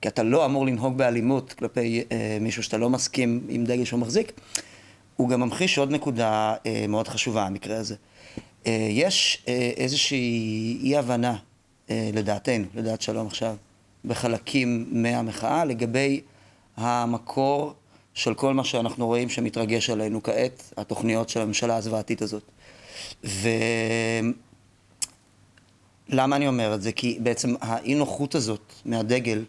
כי 0.00 0.08
אתה 0.08 0.22
לא 0.22 0.44
אמור 0.44 0.66
לנהוג 0.66 0.98
באלימות 0.98 1.52
כלפי 1.52 2.02
אה, 2.12 2.38
מישהו 2.40 2.62
שאתה 2.62 2.78
לא 2.78 2.90
מסכים 2.90 3.40
עם 3.48 3.64
דגל 3.64 3.84
שהוא 3.84 4.00
מחזיק, 4.00 4.32
הוא 5.18 5.28
גם 5.28 5.40
ממחיש 5.40 5.78
עוד 5.78 5.90
נקודה 5.90 6.54
אה, 6.66 6.84
מאוד 6.88 7.08
חשובה, 7.08 7.46
המקרה 7.46 7.76
הזה. 7.76 7.94
אה, 8.66 8.88
יש 8.90 9.42
אה, 9.48 9.70
איזושהי 9.76 10.78
אי-הבנה, 10.82 11.36
אה, 11.90 12.10
לדעתנו, 12.14 12.64
לדעת 12.74 13.02
שלום 13.02 13.26
עכשיו, 13.26 13.56
בחלקים 14.04 14.86
מהמחאה, 14.90 15.64
לגבי 15.64 16.20
המקור 16.76 17.74
של 18.14 18.34
כל 18.34 18.54
מה 18.54 18.64
שאנחנו 18.64 19.06
רואים 19.06 19.28
שמתרגש 19.28 19.90
עלינו 19.90 20.22
כעת, 20.22 20.72
התוכניות 20.76 21.28
של 21.28 21.40
הממשלה 21.40 21.76
הזוועתית 21.76 22.22
הזאת. 22.22 22.42
ולמה 23.24 24.36
אני 26.36 26.48
אומר 26.48 26.74
את 26.74 26.82
זה? 26.82 26.92
כי 26.92 27.18
בעצם 27.22 27.54
האי 27.60 27.94
נוחות 27.94 28.34
הזאת 28.34 28.72
מהדגל, 28.84 29.44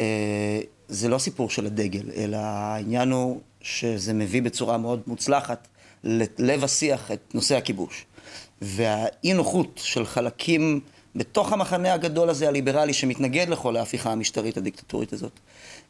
אה, 0.00 0.60
זה 0.88 1.08
לא 1.08 1.18
סיפור 1.18 1.50
של 1.50 1.66
הדגל, 1.66 2.10
אלא 2.16 2.36
העניין 2.36 3.10
הוא 3.10 3.40
שזה 3.76 4.14
מביא 4.14 4.42
בצורה 4.42 4.78
מאוד 4.78 5.00
מוצלחת 5.06 5.68
ללב 6.04 6.64
השיח 6.64 7.12
את 7.12 7.34
נושא 7.34 7.56
הכיבוש. 7.56 8.06
והאי 8.62 9.32
נוחות 9.32 9.80
של 9.84 10.06
חלקים 10.06 10.80
בתוך 11.14 11.52
המחנה 11.52 11.92
הגדול 11.92 12.30
הזה, 12.30 12.48
הליברלי, 12.48 12.92
שמתנגד 12.92 13.48
לכל 13.48 13.76
ההפיכה 13.76 14.12
המשטרית 14.12 14.56
הדיקטטורית 14.56 15.12
הזאת, 15.12 15.32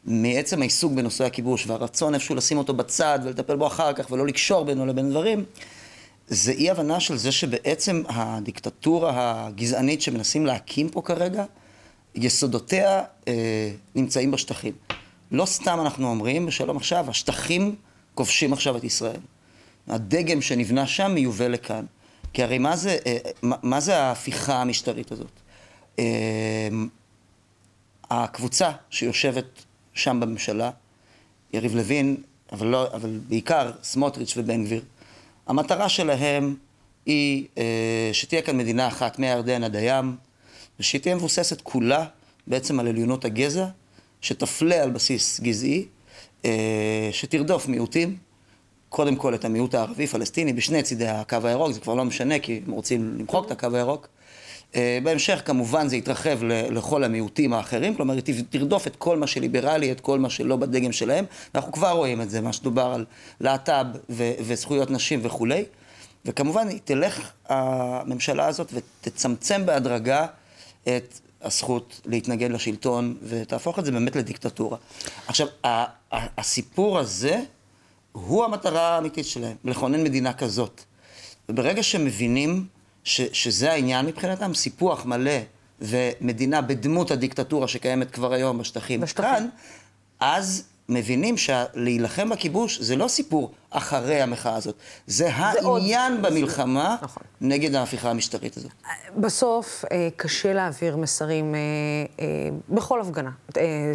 מעצם 0.05 0.61
העיסוק 0.61 0.93
בנושא 0.93 1.25
הכיבוש 1.25 1.67
והרצון 1.67 2.13
איפשהו 2.13 2.35
לשים 2.35 2.57
אותו 2.57 2.73
בצד 2.73 3.19
ולטפל 3.23 3.55
בו 3.55 3.67
אחר 3.67 3.93
כך 3.93 4.11
ולא 4.11 4.27
לקשור 4.27 4.65
בינו 4.65 4.85
לבין 4.85 5.09
דברים, 5.09 5.45
זה 6.27 6.51
אי 6.51 6.69
הבנה 6.69 6.99
של 6.99 7.17
זה 7.17 7.31
שבעצם 7.31 8.03
הדיקטטורה 8.09 9.11
הגזענית 9.15 10.01
שמנסים 10.01 10.45
להקים 10.45 10.89
פה 10.89 11.01
כרגע, 11.01 11.45
יסודותיה 12.15 13.03
אה, 13.27 13.71
נמצאים 13.95 14.31
בשטחים. 14.31 14.73
לא 15.31 15.45
סתם 15.45 15.79
אנחנו 15.81 16.09
אומרים, 16.09 16.45
בשלום 16.45 16.77
עכשיו, 16.77 17.09
השטחים 17.09 17.75
כובשים 18.15 18.53
עכשיו 18.53 18.77
את 18.77 18.83
ישראל. 18.83 19.19
הדגם 19.87 20.41
שנבנה 20.41 20.87
שם 20.87 21.11
מיובא 21.13 21.47
לכאן. 21.47 21.85
כי 22.33 22.43
הרי 22.43 22.57
מה 22.57 22.75
זה, 22.75 22.97
אה, 23.05 23.17
מה 23.41 23.79
זה 23.79 23.97
ההפיכה 23.97 24.61
המשטרית 24.61 25.11
הזאת? 25.11 25.31
אה, 25.99 26.69
הקבוצה 28.09 28.71
שיושבת 28.89 29.45
שם 29.93 30.19
בממשלה, 30.19 30.71
יריב 31.53 31.75
לוין, 31.75 32.17
אבל, 32.51 32.67
לא, 32.67 32.87
אבל 32.93 33.19
בעיקר 33.27 33.71
סמוטריץ' 33.83 34.33
ובן 34.37 34.65
גביר, 34.65 34.83
המטרה 35.47 35.89
שלהם 35.89 36.55
היא 37.05 37.47
אה, 37.57 38.09
שתהיה 38.13 38.41
כאן 38.41 38.57
מדינה 38.57 38.87
אחת 38.87 39.19
מהירדן 39.19 39.63
עד 39.63 39.75
הים, 39.75 40.15
ושהיא 40.79 41.01
תהיה 41.01 41.15
מבוססת 41.15 41.61
כולה 41.61 42.05
בעצם 42.47 42.79
על 42.79 42.87
עליונות 42.87 43.25
הגזע, 43.25 43.65
שתפלה 44.21 44.83
על 44.83 44.91
בסיס 44.91 45.39
גזעי, 45.39 45.85
שתרדוף 47.11 47.67
מיעוטים, 47.67 48.17
קודם 48.89 49.15
כל 49.15 49.35
את 49.35 49.45
המיעוט 49.45 49.75
הערבי-פלסטיני 49.75 50.53
בשני 50.53 50.83
צידי 50.83 51.07
הקו 51.07 51.37
הירוק, 51.43 51.71
זה 51.71 51.79
כבר 51.79 51.93
לא 51.93 52.05
משנה 52.05 52.39
כי 52.39 52.61
הם 52.67 52.71
רוצים 52.71 53.15
למחוק 53.19 53.45
את 53.45 53.51
הקו 53.51 53.67
הירוק. 53.73 54.07
אה, 54.75 54.99
בהמשך 55.03 55.41
כמובן 55.45 55.87
זה 55.87 55.95
יתרחב 55.95 56.43
לכל 56.43 57.03
המיעוטים 57.03 57.53
האחרים, 57.53 57.95
כלומר 57.95 58.13
היא 58.13 58.43
תרדוף 58.49 58.87
את 58.87 58.95
כל 58.95 59.17
מה 59.17 59.27
שליברלי, 59.27 59.91
את 59.91 59.99
כל 59.99 60.19
מה 60.19 60.29
שלא 60.29 60.55
בדגם 60.55 60.91
שלהם, 60.91 61.25
ואנחנו 61.53 61.71
כבר 61.71 61.91
רואים 61.91 62.21
את 62.21 62.29
זה, 62.29 62.41
מה 62.41 62.53
שדובר 62.53 62.91
על 62.93 63.05
להט"ב 63.41 63.85
וזכויות 64.19 64.91
נשים 64.91 65.19
וכולי. 65.23 65.65
וכמובן 66.25 66.67
היא 66.67 66.79
תלך 66.83 67.31
הממשלה 67.49 68.47
הזאת 68.47 68.73
ותצמצם 68.73 69.65
בהדרגה 69.65 70.25
את 70.83 71.19
הזכות 71.41 72.01
להתנגד 72.05 72.51
לשלטון 72.51 73.15
ותהפוך 73.23 73.79
את 73.79 73.85
זה 73.85 73.91
באמת 73.91 74.15
לדיקטטורה. 74.15 74.77
עכשיו, 75.27 75.47
הסיפור 76.11 76.99
הזה 76.99 77.41
הוא 78.11 78.45
המטרה 78.45 78.95
האמיתית 78.95 79.25
שלהם, 79.25 79.55
לכונן 79.63 80.03
מדינה 80.03 80.33
כזאת. 80.33 80.81
וברגע 81.49 81.83
שמבינים 81.83 82.65
ש, 83.03 83.21
שזה 83.21 83.71
העניין 83.71 84.05
מבחינתם, 84.05 84.53
סיפוח 84.53 85.05
מלא 85.05 85.39
ומדינה 85.81 86.61
בדמות 86.61 87.11
הדיקטטורה 87.11 87.67
שקיימת 87.67 88.11
כבר 88.11 88.33
היום 88.33 88.57
בשטחים, 88.57 89.01
בשטחים. 89.01 89.29
כאן, 89.29 89.47
אז 90.19 90.63
מבינים 90.89 91.35
שלהילחם 91.37 92.29
בכיבוש 92.29 92.81
זה 92.81 92.95
לא 92.95 93.07
סיפור 93.07 93.51
אחרי 93.71 94.21
המחאה 94.21 94.55
הזאת, 94.55 94.75
זה, 95.07 95.29
זה 95.51 95.67
העניין 95.67 96.13
עוד... 96.13 96.25
במלחמה 96.25 96.95
נכון. 97.01 97.23
נגד 97.41 97.75
ההפיכה 97.75 98.09
המשטרית 98.09 98.57
הזאת. 98.57 98.71
בסוף 99.17 99.85
אה, 99.91 100.09
קשה 100.15 100.53
להעביר 100.53 100.97
מסרים 100.97 101.55
אה, 101.55 101.59
אה, 102.19 102.25
בכל 102.69 103.01
הפגנה, 103.01 103.29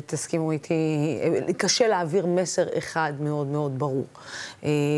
תסכימו 0.06 0.52
איתי, 0.52 1.18
קשה 1.56 1.88
להעביר 1.88 2.26
מסר 2.26 2.66
אחד 2.78 3.12
מאוד 3.20 3.46
מאוד 3.46 3.78
ברור. 3.78 4.06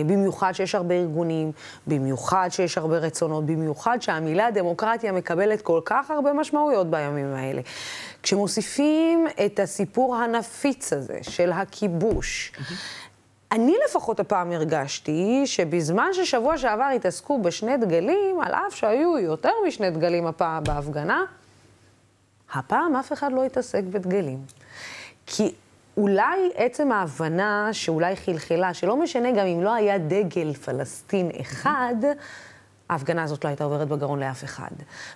במיוחד 0.06 0.52
שיש 0.52 0.75
הרבה 0.75 0.95
ארגונים, 0.95 1.52
במיוחד 1.87 2.49
שיש 2.50 2.78
הרבה 2.78 2.99
רצונות, 2.99 3.47
במיוחד 3.47 3.99
שהמילה 4.00 4.50
דמוקרטיה 4.50 5.12
מקבלת 5.12 5.62
כל 5.62 5.80
כך 5.85 6.11
הרבה 6.11 6.33
משמעויות 6.33 6.90
בימים 6.90 7.35
האלה. 7.35 7.61
כשמוסיפים 8.23 9.26
את 9.47 9.61
הסיפור 9.61 10.16
הנפיץ 10.16 10.92
הזה 10.92 11.18
של 11.23 11.52
הכיבוש, 11.52 12.52
אני 13.53 13.75
לפחות 13.88 14.21
הפעם 14.21 14.53
הרגשתי 14.53 15.43
שבזמן 15.47 16.09
ששבוע 16.12 16.59
שעבר 16.59 16.91
התעסקו 16.97 17.43
בשני 17.43 17.76
דגלים, 17.76 18.41
על 18.41 18.55
אף 18.55 18.75
שהיו 18.75 19.19
יותר 19.19 19.50
משני 19.67 19.91
דגלים 19.91 20.26
הפעם 20.26 20.65
בהפגנה, 20.65 21.25
הפעם 22.53 22.97
אף 22.97 23.12
אחד 23.12 23.33
לא 23.33 23.45
התעסק 23.45 23.83
בדגלים. 23.85 24.38
כי 25.26 25.53
אולי 25.97 26.50
עצם 26.55 26.93
ההבנה 26.93 27.69
שאולי 27.73 28.17
חלחלה, 28.17 28.75
שלא 28.75 28.97
משנה 28.97 29.33
גם 29.33 29.47
אם 29.47 29.62
לא 29.62 29.75
היה 29.75 29.99
דגל 29.99 30.55
פלסטין 30.55 31.31
אחד, 31.41 31.95
ההפגנה 32.88 33.23
הזאת 33.23 33.45
לא 33.45 33.49
הייתה 33.49 33.65
עוברת 33.65 33.88
בגרון 33.88 34.21
לאף 34.21 34.45
אחד. 34.45 34.71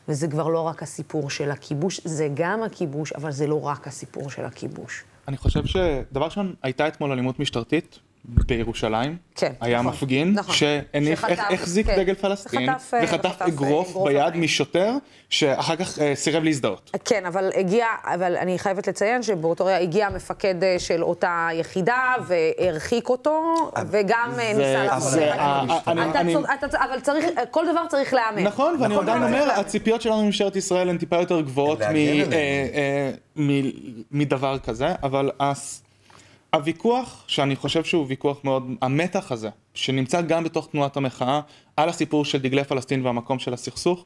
וזה 0.08 0.28
כבר 0.28 0.49
לא 0.49 0.60
רק 0.60 0.82
הסיפור 0.82 1.30
של 1.30 1.50
הכיבוש, 1.50 2.00
זה 2.04 2.28
גם 2.34 2.62
הכיבוש, 2.62 3.12
אבל 3.12 3.30
זה 3.30 3.46
לא 3.46 3.62
רק 3.66 3.87
הסיפור 3.87 4.30
של 4.30 4.44
הכיבוש. 4.44 5.04
אני 5.28 5.37
חושב 5.37 5.66
שדבר 5.66 6.25
ראשון, 6.25 6.54
הייתה 6.62 6.88
אתמול 6.88 7.12
אלימות 7.12 7.38
משטרתית, 7.38 7.99
בירושלים, 8.24 9.16
כן, 9.34 9.52
היה 9.60 9.80
נכון, 9.80 9.92
מפגין 9.92 10.32
נכון, 10.32 10.54
שהניף, 10.54 11.24
החזיק 11.24 11.86
כן, 11.86 11.96
דגל 11.96 12.14
פלסטין, 12.14 12.70
וחטף, 12.70 12.94
אה, 12.94 13.00
וחטף 13.04 13.42
אגרוף, 13.42 13.90
אגרוף 13.90 14.08
ביד 14.08 14.36
משוטר, 14.36 14.92
שאחר 15.30 15.76
כך 15.76 15.98
אה, 15.98 16.14
סירב 16.14 16.42
להזדהות. 16.44 16.90
כן, 17.04 17.26
אבל 17.26 17.50
הגיע, 17.56 17.86
אבל 18.04 18.36
אני 18.36 18.58
חייבת 18.58 18.88
לציין 18.88 19.22
שבאותו 19.22 19.64
רגע 19.64 19.76
הגיע 19.76 20.06
המפקד 20.06 20.64
אה, 20.64 20.78
של 20.78 21.02
אותה 21.02 21.48
יחידה 21.52 22.14
והרחיק 22.26 23.08
אותו, 23.08 23.54
וגם 23.90 24.32
אה, 24.38 24.52
ניסה 24.52 24.84
לעשות 24.84 25.12
את 25.14 25.18
זה. 25.18 25.34
אבל 26.84 27.00
צריך, 27.02 27.26
כל 27.50 27.64
דבר 27.72 27.82
צריך 27.88 28.14
להיאמר. 28.14 28.42
נכון, 28.42 28.76
ואני 28.80 28.94
נכון, 28.94 29.08
עדיין 29.08 29.22
אומר, 29.22 29.50
הציפיות 29.50 30.02
שלנו 30.02 30.24
ממשטרת 30.24 30.56
ישראל 30.56 30.88
הן 30.88 30.98
טיפה 30.98 31.16
יותר 31.16 31.40
גבוהות 31.40 31.78
מדבר 34.10 34.58
כזה, 34.58 34.88
אבל... 35.02 35.30
הוויכוח, 36.54 37.25
שאני 37.26 37.57
חושב 37.57 37.85
שהוא 37.85 38.07
ויכוח 38.09 38.40
מאוד, 38.45 38.71
המתח 38.83 39.33
הזה, 39.33 39.49
שנמצא 39.75 40.21
גם 40.21 40.45
בתוך 40.45 40.69
תנועת 40.73 40.97
המחאה, 40.97 41.40
על 41.76 41.88
הסיפור 41.88 42.25
של 42.25 42.38
דגלי 42.38 42.64
פלסטין 42.64 43.07
והמקום 43.07 43.38
של 43.38 43.54
הסכסוך, 43.54 44.04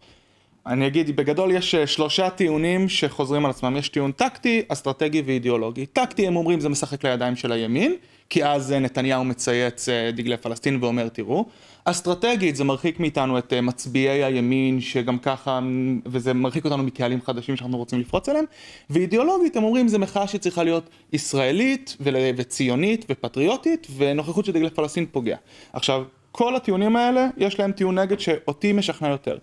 אני 0.66 0.86
אגיד, 0.86 1.16
בגדול 1.16 1.50
יש 1.50 1.74
אה, 1.74 1.86
שלושה 1.86 2.30
טיעונים 2.30 2.88
שחוזרים 2.88 3.44
על 3.44 3.50
עצמם. 3.50 3.76
יש 3.76 3.88
טיעון 3.88 4.12
טקטי, 4.12 4.62
אסטרטגי 4.68 5.22
ואידיאולוגי. 5.26 5.86
טקטי, 5.86 6.26
הם 6.26 6.36
אומרים, 6.36 6.60
זה 6.60 6.68
משחק 6.68 7.04
לידיים 7.04 7.36
של 7.36 7.52
הימין, 7.52 7.96
כי 8.34 8.44
אז 8.44 8.72
אה, 8.72 8.78
נתניהו 8.78 9.24
מצייץ 9.24 9.88
אה, 9.88 10.10
דגלי 10.12 10.36
פלסטין 10.36 10.78
ואומר, 10.80 11.08
תראו. 11.08 11.46
אסטרטגית, 11.84 12.56
זה 12.56 12.64
מרחיק 12.64 13.00
מאיתנו 13.00 13.38
את 13.38 13.52
מצביעי 13.52 14.24
הימין, 14.24 14.80
שגם 14.80 15.18
ככה, 15.18 15.60
וזה 16.06 16.34
מרחיק 16.34 16.64
אותנו 16.64 16.82
מקהלים 16.82 17.22
חדשים 17.22 17.56
שאנחנו 17.56 17.78
רוצים 17.78 18.00
לפרוץ 18.00 18.28
אליהם. 18.28 18.44
ואידיאולוגית, 18.90 19.56
הם 19.56 19.64
אומרים, 19.64 19.88
זה 19.88 19.98
מחאה 19.98 20.26
שצריכה 20.26 20.62
להיות 20.62 20.90
ישראלית 21.12 21.96
וציונית 22.36 23.04
ופטריוטית, 23.10 23.86
ונוכחות 23.96 24.44
של 24.44 24.52
דגלי 24.52 24.70
פלסטין 24.70 25.06
פוגע. 25.06 25.36
עכשיו, 25.72 26.04
כל 26.32 26.56
הטיעונים 26.56 26.96
האלה, 26.96 27.28
יש 27.36 27.60
להם 27.60 27.72
טיעון 27.72 27.98
נגד 27.98 28.20
שאותי 28.20 28.72
משכנע 28.72 29.08
יותר. 29.08 29.38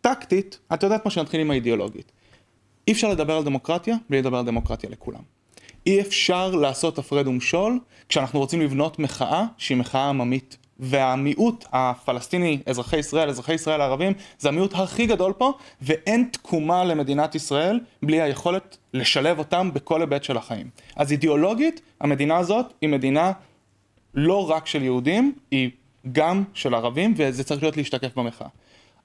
טקטית, 0.00 0.58
את 0.74 0.82
יודעת 0.82 1.04
מה 1.04 1.10
שנתחיל 1.10 1.40
עם 1.40 1.50
האידיאולוגית. 1.50 2.12
אי 2.86 2.92
אפשר 2.92 3.08
לדבר 3.08 3.36
על 3.36 3.44
דמוקרטיה 3.44 3.96
בלי 4.10 4.18
לדבר 4.18 4.38
על 4.38 4.44
דמוקרטיה 4.44 4.90
לכולם. 4.90 5.41
אי 5.86 6.00
אפשר 6.00 6.54
לעשות 6.54 6.98
הפרד 6.98 7.26
ומשול 7.26 7.78
כשאנחנו 8.08 8.38
רוצים 8.38 8.60
לבנות 8.60 8.98
מחאה 8.98 9.44
שהיא 9.58 9.76
מחאה 9.76 10.08
עממית. 10.08 10.56
והמיעוט 10.78 11.64
הפלסטיני, 11.72 12.58
אזרחי 12.66 12.96
ישראל, 12.96 13.28
אזרחי 13.28 13.54
ישראל 13.54 13.80
הערבים, 13.80 14.12
זה 14.38 14.48
המיעוט 14.48 14.74
הכי 14.74 15.06
גדול 15.06 15.32
פה, 15.32 15.52
ואין 15.82 16.28
תקומה 16.32 16.84
למדינת 16.84 17.34
ישראל 17.34 17.80
בלי 18.02 18.20
היכולת 18.20 18.76
לשלב 18.94 19.38
אותם 19.38 19.70
בכל 19.74 20.00
היבט 20.00 20.24
של 20.24 20.36
החיים. 20.36 20.70
אז 20.96 21.12
אידיאולוגית, 21.12 21.80
המדינה 22.00 22.36
הזאת 22.36 22.66
היא 22.80 22.88
מדינה 22.88 23.32
לא 24.14 24.50
רק 24.50 24.66
של 24.66 24.82
יהודים, 24.82 25.34
היא 25.50 25.70
גם 26.12 26.44
של 26.54 26.74
ערבים, 26.74 27.14
וזה 27.16 27.44
צריך 27.44 27.62
להיות 27.62 27.76
להשתקף 27.76 28.16
במחאה. 28.16 28.48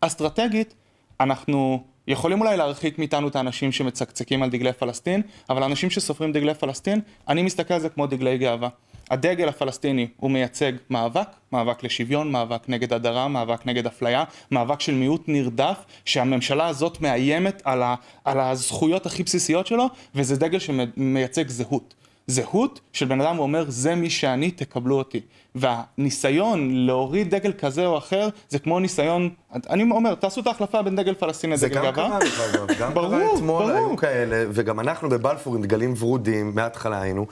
אסטרטגית, 0.02 0.74
אנחנו 1.20 1.84
יכולים 2.08 2.42
אולי 2.42 2.58
להרחיק 2.58 3.00
מאיתנו 3.00 3.28
את 3.28 3.36
האנשים 3.36 3.72
שמצקצקים 3.72 4.44
על 4.44 4.50
דגלי 4.50 4.74
פלסטין, 4.74 5.22
אבל 5.50 5.64
האנשים 5.64 5.90
שסופרים 5.90 6.32
דגלי 6.32 6.54
פלסטין, 6.54 7.02
אני 7.28 7.44
מסתכל 7.44 7.74
על 7.74 7.80
זה 7.80 7.90
כמו 7.90 8.08
דגלי 8.08 8.38
גאווה. 8.38 8.70
הדגל 9.12 9.50
הפלסטיני 9.50 10.08
הוא 10.18 10.32
מייצג 10.32 10.72
מאבק, 10.90 11.28
מאבק 11.52 11.84
לשוויון, 11.84 12.32
מאבק 12.32 12.70
נגד 12.70 12.94
הדרה, 12.94 13.28
מאבק 13.28 13.66
נגד 13.66 13.88
אפליה, 13.88 14.24
מאבק 14.52 14.82
של 14.82 14.94
מיעוט 14.94 15.24
נרדף, 15.28 15.78
שהממשלה 16.06 16.68
הזאת 16.68 17.02
מאיימת 17.02 17.62
על, 17.66 17.84
ה, 17.84 17.96
על 18.26 18.40
הזכויות 18.40 19.06
הכי 19.06 19.24
בסיסיות 19.24 19.68
שלו, 19.68 19.86
וזה 20.16 20.38
דגל 20.38 20.60
שמייצג 20.60 21.48
זהות. 21.48 21.94
זהות 22.28 22.80
של 22.94 23.06
בן 23.06 23.22
אדם 23.22 23.40
ואומר, 23.40 23.66
זה 23.68 23.96
מי 23.96 24.10
שאני, 24.10 24.52
תקבלו 24.52 24.98
אותי. 24.98 25.20
והניסיון 25.56 26.86
להוריד 26.86 27.36
דגל 27.36 27.54
כזה 27.54 27.86
או 27.86 27.98
אחר, 27.98 28.30
זה 28.50 28.60
כמו 28.60 28.80
ניסיון, 28.80 29.30
אני 29.70 29.92
אומר, 29.92 30.16
תעשו 30.16 30.42
את 30.42 30.48
ההחלפה 30.48 30.82
בין 30.82 30.96
דגל 30.96 31.14
פלסטין 31.14 31.50
לדגל 31.52 31.68
גאווה. 31.68 31.82
זה 31.84 31.92
גם 31.92 31.94
קרה, 31.96 32.18
אגב, 32.18 32.68
גם 32.80 32.94
קרה 32.94 33.34
אתמול, 33.36 33.64
ברור. 33.64 33.72
היו 33.72 33.98
כאלה, 33.98 34.46
וגם 34.52 34.80
אנחנו 34.80 35.10
בבלפור 35.10 35.56
עם 35.56 35.62
דגלים 35.62 35.94
ורודים, 36.00 36.52
מההתחלה 36.56 37.02
היינו, 37.02 37.26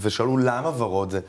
ושאלו 0.00 0.36
למה 0.38 0.68
ורוד 0.82 1.10
זה. 1.10 1.20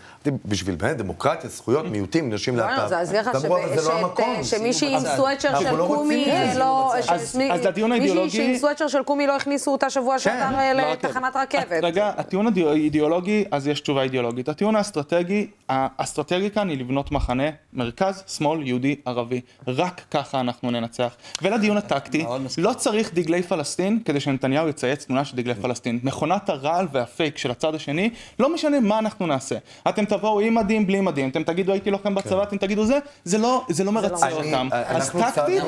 בשביל 0.46 0.76
באמת 0.76 0.98
דמוקרטיה, 0.98 1.50
זכויות, 1.50 1.86
מיעוטים, 1.86 2.34
נשים 2.34 2.56
לא, 2.58 2.66
להט"ב. 2.66 2.82
אז 2.82 2.92
להזכיר 2.92 3.22
לך 3.22 3.46
אמרו, 3.46 3.58
אבל 3.58 3.80
זה 3.80 3.90
לא 3.90 4.00
המקום. 4.00 4.44
שמישהי 4.44 4.94
עם 4.96 5.00
בצד. 5.00 5.16
סוואצ'ר 5.16 5.60
של 5.60 5.76
לא 5.76 5.86
קומי. 5.88 6.28
לא... 6.58 6.94
אז- 7.10 7.32
שמי- 7.34 7.50
לדיון 7.64 7.92
מישהי 7.92 8.10
האידיאולוגי- 8.10 8.30
שעם 8.32 8.58
סוואצ'ר 8.58 8.88
של 8.88 9.04
קומי 9.04 9.28
לא 9.28 9.36
הכניסו 9.36 9.72
אותה 9.72 9.90
שבוע 9.90 10.20
שעבר 10.20 10.56
אה, 10.56 10.74
לתחנת 10.74 11.36
רכבת. 11.36 11.84
רגע, 11.84 12.12
הטיעון 12.18 12.48
האידיאולוגי, 12.48 13.46
אז 13.52 13.68
יש 13.68 13.82
תשובה 13.82 14.02
אידיאולוגית. 14.04 14.50
הטיעון 14.50 14.76
האסטרטגי, 14.76 15.48
האסטרטגי 15.70 16.52
כאן 16.52 16.70
היא 16.70 16.78
לבנות 16.80 17.12
מחנה, 17.12 17.44
מרכז, 17.74 18.24
שמאל, 18.28 18.68
יהודי, 18.68 18.96
ערבי. 19.06 19.42
רק 19.68 20.02
ככה 20.28 20.40
אנחנו 20.40 20.72
ננצח. 20.72 21.16
ולדיון 21.42 21.78
הטקטי. 21.78 22.26
לא 22.58 22.74
צריך 22.74 23.14
דגלי 23.14 23.44
פלסטין 23.44 24.00
כדי 24.06 24.20
שנתניהו 24.20 24.68
יצייץ 24.68 25.06
תמונה 25.06 25.26
של 25.26 25.38
דגלי 25.38 25.56
פלסטין. 25.56 26.00
מכונת 26.04 26.50
הרעל 26.50 26.88
והפייק 26.92 27.38
של 27.38 27.52
הצד 27.52 27.76
השני, 27.76 28.10
לא 28.40 28.54
משנה 28.54 28.80
מה 28.80 29.00
אנחנו 29.00 29.28
נעשה. 29.28 29.56
אתם 29.90 30.06
תבואו 30.06 30.40
עם 30.40 30.56
מדים, 30.56 30.88
בלי 30.88 31.02
מדים, 31.02 31.30
אתם 31.30 31.44
תגידו 31.44 31.72
הייתי 31.72 31.92
לוחם 31.92 32.16
בצבא, 32.16 32.44
אתם 32.44 32.58
תגידו 32.58 32.86
זה, 32.86 33.00
זה 33.24 33.38
לא 33.38 33.66
זה 33.70 33.84
לא 33.84 33.92
מרצה 33.92 34.32
אותם. 34.32 34.70
אז 34.72 35.10
טקטית. 35.10 35.64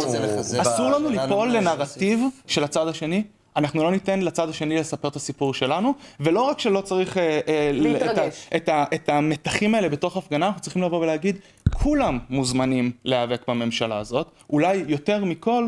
אסור 0.62 0.90
לנו 0.90 1.10
ליפול 1.10 1.50
לנרטיב 1.50 2.20
של 2.48 2.64
הצד 2.64 2.88
השני. 2.88 3.24
אנחנו 3.56 3.84
לא 3.84 3.92
ניתן 3.92 4.20
לצד 4.20 4.50
השני 4.50 4.76
לספר 4.78 5.08
את 5.08 5.16
הסיפור 5.16 5.54
שלנו, 5.54 5.94
ולא 6.20 6.42
רק 6.42 6.60
שלא 6.60 6.82
צריך 6.82 7.18
אה, 7.18 7.40
אה, 7.48 7.72
ל- 7.74 7.96
את 7.96 8.02
ה- 8.02 8.06
להתרגש. 8.06 8.48
את, 8.56 8.70
ה, 8.70 8.86
את 8.94 9.10
המתחים 9.10 9.76
האלה 9.76 9.90
בתוך 9.90 10.18
הפגנה, 10.18 10.48
אנחנו 10.48 10.62
צריכים 10.62 10.82
לבוא 10.84 11.00
ולהגיד, 11.00 11.36
כולם 11.74 12.20
מוזמנים 12.30 12.92
להיאבק 13.06 13.42
בממשלה 13.48 13.98
הזאת, 13.98 14.32
אולי 14.50 14.84
יותר 14.88 15.26
מכל 15.26 15.68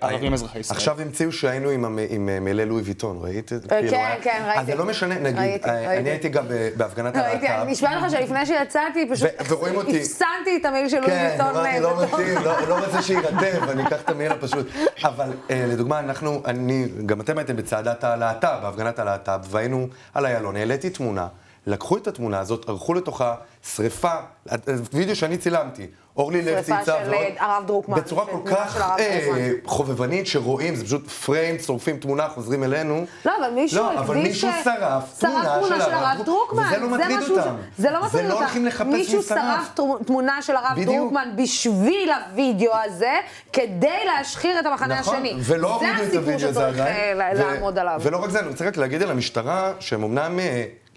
ערבים 0.00 0.32
אזרחי 0.32 0.58
ישראל. 0.58 0.76
עכשיו 0.76 1.00
המציאו 1.00 1.32
שהיינו 1.32 1.70
עם 1.70 1.98
עם 2.10 2.28
אה, 2.28 2.40
מלא 2.40 2.64
לואי 2.64 2.82
ויטון, 2.82 3.18
ראית? 3.22 3.52
אה, 3.52 3.58
כאילו, 3.68 3.90
כן, 3.90 4.14
כן, 4.22 4.42
ראיתי. 4.46 4.60
אז 4.60 4.66
זה 4.66 4.74
לא 4.74 4.84
משנה, 4.84 5.18
נגיד, 5.18 5.38
ראיתי, 5.38 5.68
אה, 5.68 5.74
ראיתי. 5.74 5.96
אני 5.96 6.10
הייתי 6.10 6.28
גם 6.28 6.44
בהפגנת 6.76 7.16
ראיתי, 7.16 7.48
הלהט"ב. 7.48 7.62
אני 7.62 7.72
נשבע 7.72 7.96
לך 7.96 8.10
שלפני 8.10 8.46
שיצאתי, 8.46 9.08
פשוט. 9.10 9.28
הפסנתי 9.38 10.56
את 10.60 10.64
המייל 10.64 10.88
של 10.88 11.00
לואי 11.00 11.10
כן, 11.10 11.28
ויטון. 11.32 11.66
אה, 11.66 11.80
לא 11.80 12.02
מתאים, 12.02 12.38
לא 12.44 12.68
לא 12.68 12.84
רוצה 12.84 13.02
שיירטב, 13.02 13.68
אני 13.70 13.86
אקח 13.86 14.00
את 14.00 14.10
המייל 14.10 14.32
הפשוט. 14.32 14.66
אבל 15.04 15.32
אה, 15.50 15.64
לדוגמה, 15.68 15.98
אנחנו, 15.98 16.42
אני, 16.44 16.88
גם 17.06 17.20
אתם 17.20 17.38
הייתם 17.38 17.56
בצעדת 17.56 18.04
הלהט"ב, 18.04 18.58
בהפגנת 18.62 18.98
הלהט"ב, 18.98 19.40
והיינו 19.50 19.86
על 20.14 20.26
איילון, 20.26 20.56
העליתי 20.56 20.90
תמונה, 20.90 21.26
לקחו 21.66 21.96
את 21.96 22.06
התמונה 22.06 22.38
הזאת, 22.38 22.68
ערכו 22.68 22.94
לתוכה 22.94 23.34
שריפה, 23.74 24.12
אה, 24.52 24.56
וידאו 24.92 25.16
שאני 25.16 25.38
צילמתי. 25.38 25.86
אורלי 26.16 26.42
לב 26.42 26.46
שריפה 26.54 26.62
צייצה 26.76 26.92
של, 27.04 27.10
ועוד, 27.10 27.24
אה, 27.40 27.44
הרב 27.46 27.66
דרוקמן, 27.66 27.96
בצורה 27.96 28.24
של 28.26 28.30
כל 28.32 28.50
כך 28.50 28.74
של 28.74 28.82
אה. 29.02 29.50
חובבנית, 29.66 30.26
שרואים, 30.26 30.74
זה 30.76 30.84
פשוט 30.84 31.08
פריים, 31.10 31.58
שורפים 31.58 31.96
תמונה, 31.96 32.28
חוזרים 32.28 32.64
אלינו. 32.64 33.04
לא, 33.24 33.32
אבל 33.40 33.50
מישהו 33.54 33.78
לא, 33.78 33.98
אבל 34.00 34.16
מישהו 34.16 34.48
ש- 34.52 34.64
שרף 34.64 35.18
תמונה 35.18 35.60
של 35.84 35.92
הרב 35.94 36.22
דרוקמן. 36.24 36.62
וזה 36.66 36.78
לא 36.78 36.88
מטריד 36.90 37.18
משהו 37.18 37.34
ש- 37.34 37.38
אותם. 37.38 37.54
זה 37.78 37.90
לא 37.90 38.04
מטריד 38.04 38.14
אותם. 38.24 38.28
זה 38.28 38.34
לא 38.34 38.40
הולכים 38.40 38.66
לחפש 38.66 38.86
מישהו 38.86 39.16
מי 39.16 39.22
שרף. 39.22 39.38
שרף 39.38 39.70
תר- 39.74 40.04
תמונה 40.06 40.42
של 40.42 40.56
הרב 40.56 40.72
בדיוק. 40.76 40.88
דרוקמן 40.96 41.28
בשביל 41.36 42.10
הווידאו 42.30 42.72
הזה, 42.84 43.12
כדי 43.52 43.98
להשחיר 44.06 44.60
את 44.60 44.66
המחנה 44.66 45.00
נכון, 45.00 45.14
השני. 45.16 45.34
ולא 45.42 45.74
הורידו 45.74 45.92
את 45.92 46.10
זה 46.10 46.18
הסיפור 46.18 46.34
הזה 46.34 46.38
שצריך 46.52 46.78
עדיין. 46.80 47.20
אה, 47.20 47.32
ו- 47.36 47.38
לעמוד 47.38 47.78
עליו. 47.78 48.00
ולא 48.02 48.16
רק 48.24 48.30
זה, 48.30 48.40
אני 48.40 48.48
רוצה 48.48 48.66
רק 48.66 48.76
להגיד 48.76 49.02
על 49.02 49.10
המשטרה, 49.10 49.72
שהם 49.80 50.04
אמנם 50.04 50.38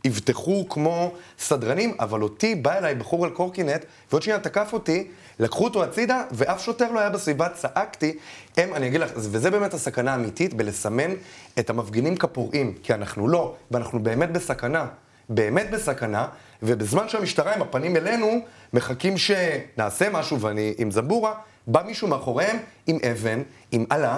אבטחו 0.08 0.70
כמו 0.70 1.14
סדרנים, 1.40 1.96
אבל 2.00 2.22
אותי, 2.22 2.56
בא 2.56 2.78
אליי 2.78 2.96
בחור 2.96 3.26
על 3.26 3.32
קורקינט, 3.32 3.86
ועוד 4.12 4.22
שנייה 4.22 4.40
תקף 4.40 4.70
אותי, 4.74 5.08
לקחו 5.40 5.64
אותו 5.64 5.84
הצידה, 5.84 6.24
ואף 6.32 6.64
שוטר 6.64 6.92
לא 6.92 7.00
היה 7.00 7.10
בסביבה, 7.10 7.50
צעקתי. 7.50 8.18
הם, 8.58 8.74
אני 8.74 8.88
אגיד 8.88 9.02
לך, 9.02 9.12
וזה 9.16 9.52
באמת 9.52 9.74
הסכנה 9.74 10.12
האמיתית, 10.12 10.54
בלסמן 10.54 11.12
את 11.60 11.70
המפגינים 11.70 12.18
כפורעים, 12.18 12.74
כי 12.84 12.94
אנחנו 12.94 13.28
לא, 13.28 13.56
ואנחנו 13.72 14.04
באמת 14.04 14.32
בסכנה. 14.32 14.86
באמת 15.30 15.70
בסכנה, 15.72 16.28
ובזמן 16.64 17.10
שהמשטרה 17.10 17.56
עם 17.56 17.62
הפנים 17.62 17.96
אלינו, 17.96 18.40
מחכים 18.74 19.14
שנעשה 19.18 20.10
משהו, 20.10 20.42
ואני 20.42 20.74
עם 20.78 20.92
זמבורה, 20.92 21.34
בא 21.68 21.84
מישהו 21.86 22.08
מאחוריהם 22.08 22.58
עם 22.88 22.98
אבן, 23.12 23.42
עם 23.72 23.86
אלה, 23.92 24.18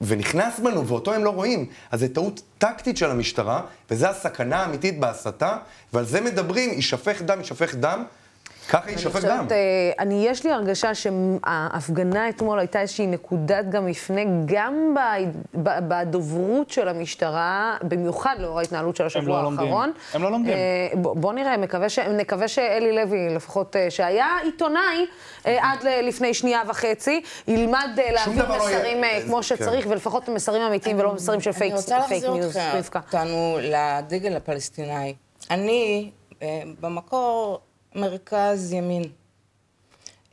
ונכנס 0.00 0.60
בנו, 0.60 0.86
ואותו 0.86 1.14
הם 1.14 1.24
לא 1.24 1.30
רואים. 1.30 1.66
אז 1.90 2.00
זו 2.00 2.06
טעות 2.08 2.42
טקטית 2.58 2.96
של 2.96 3.10
המשטרה, 3.10 3.60
וזו 3.90 4.06
הסכנה 4.06 4.56
האמיתית 4.56 5.00
בהסתה, 5.00 5.56
ועל 5.92 6.04
זה 6.04 6.20
מדברים, 6.20 6.70
יישפך 6.70 7.22
דם, 7.22 7.38
יישפך 7.38 7.74
דם, 7.74 8.04
ככה 8.68 8.90
יישפך 8.90 9.24
דם. 9.24 9.46
אה, 9.50 9.56
אני, 9.98 10.26
יש 10.28 10.44
לי 10.44 10.52
הרגשה 10.52 10.90
שההפגנה 10.94 12.28
אתמול 12.28 12.58
הייתה 12.58 12.80
איזושהי 12.80 13.06
נקודת 13.06 13.64
גם 13.70 13.86
מפנה, 13.86 14.20
גם 14.46 14.94
ב- 14.94 15.30
ב- 15.62 15.78
בדוברות 15.88 16.70
של 16.70 16.88
המשטרה, 16.88 17.76
במיוחד 17.82 18.34
לאור 18.38 18.58
ההתנהלות 18.58 18.96
של 18.96 19.06
השבוע 19.06 19.36
לא 19.38 19.42
לומדים. 19.42 19.66
האחרון. 19.66 19.92
הם 20.14 20.22
לא 20.22 20.30
לומדים. 20.30 20.52
אה, 20.54 20.58
ב- 20.94 21.20
בוא 21.20 21.32
נראה, 21.32 21.56
מקווה 21.56 21.88
ש- 21.88 21.98
נקווה 21.98 22.48
שאלי 22.48 22.92
לוי, 22.96 23.34
לפחות, 23.34 23.76
אה, 23.76 23.90
שהיה 23.90 24.26
עיתונאי 24.42 25.06
אה, 25.46 25.58
עד 25.72 25.82
ל- 25.82 26.08
לפני 26.08 26.34
שנייה 26.34 26.62
וחצי, 26.68 27.20
ילמד 27.48 27.88
אה, 27.98 28.12
להעביר 28.12 28.48
לא 28.48 28.56
מסרים 28.56 29.04
אה, 29.04 29.20
כמו 29.26 29.36
כן. 29.36 29.42
שצריך, 29.42 29.86
ולפחות 29.90 30.28
מסרים 30.28 30.62
אמיתיים 30.62 30.98
ולא 30.98 31.12
מסרים 31.14 31.40
של 31.40 31.52
פייק 31.52 31.72
אני 31.72 31.80
רוצה 31.80 31.98
להחזיר 31.98 32.32
news, 32.34 32.56
אותך-. 32.56 32.96
אותנו 32.96 33.58
לדגל 33.62 34.36
הפלסטיני. 34.36 35.14
אני, 35.50 36.10
אה, 36.42 36.48
במקור, 36.80 37.60
מרכז 37.96 38.72
ימין. 38.72 39.02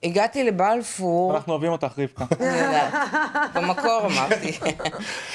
הגעתי 0.03 0.43
לבלפור... 0.43 1.35
אנחנו 1.35 1.53
אוהבים 1.53 1.71
אותך, 1.71 1.93
רבקה. 1.97 2.25
במקור 3.53 4.01
אמרתי. 4.05 4.51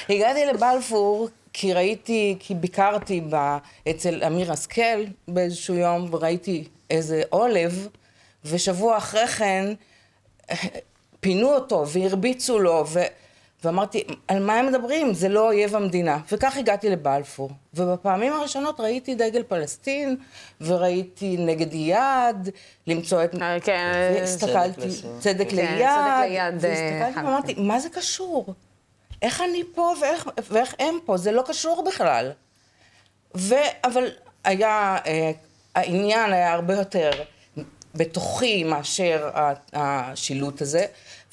הגעתי 0.08 0.46
לבלפור 0.46 1.28
כי 1.52 1.72
ראיתי, 1.72 2.36
כי 2.40 2.54
ביקרתי 2.54 3.20
ב, 3.30 3.56
אצל 3.90 4.24
אמיר 4.26 4.52
השכל 4.52 5.04
באיזשהו 5.28 5.74
יום, 5.74 6.08
וראיתי 6.10 6.64
איזה 6.90 7.22
עולב, 7.30 7.88
ושבוע 8.44 8.96
אחרי 8.96 9.26
כן 9.26 9.72
אה, 10.50 10.56
פינו 11.20 11.54
אותו 11.54 11.88
והרביצו 11.88 12.58
לו, 12.58 12.84
ו... 12.88 13.00
ואמרתי, 13.64 14.04
על 14.28 14.42
מה 14.42 14.54
הם 14.54 14.66
מדברים? 14.66 15.14
זה 15.14 15.28
לא 15.28 15.46
אויב 15.46 15.76
המדינה. 15.76 16.18
וכך 16.32 16.56
הגעתי 16.56 16.90
לבלפור. 16.90 17.50
ובפעמים 17.74 18.32
הראשונות 18.32 18.80
ראיתי 18.80 19.14
דגל 19.14 19.42
פלסטין, 19.42 20.16
וראיתי 20.60 21.36
נגד 21.38 21.72
איאד, 21.72 22.50
למצוא 22.86 23.24
את... 23.24 23.34
אה, 23.42 23.60
כן, 23.60 23.92
והסתכלתי, 24.14 24.86
לסוף. 24.86 25.20
צדק 25.20 25.50
כן, 25.50 25.56
ליד, 25.56 25.66
צדק 25.66 26.28
ליד, 26.28 26.40
אה, 26.40 26.50
והסתכלתי. 26.60 27.26
ואמרתי, 27.26 27.54
מה 27.58 27.80
זה 27.80 27.88
קשור? 27.88 28.54
איך 29.22 29.40
אני 29.40 29.62
פה 29.74 29.94
ואיך, 30.00 30.28
ואיך 30.50 30.74
הם 30.78 30.98
פה? 31.04 31.16
זה 31.16 31.32
לא 31.32 31.42
קשור 31.46 31.84
בכלל. 31.86 32.32
ו... 33.36 33.54
אבל 33.84 34.04
היה, 34.44 34.96
אה, 35.06 35.30
העניין 35.74 36.32
היה 36.32 36.52
הרבה 36.52 36.74
יותר 36.74 37.10
בתוכי 37.94 38.64
מאשר 38.64 39.30
השילוט 39.72 40.62
הזה, 40.62 40.86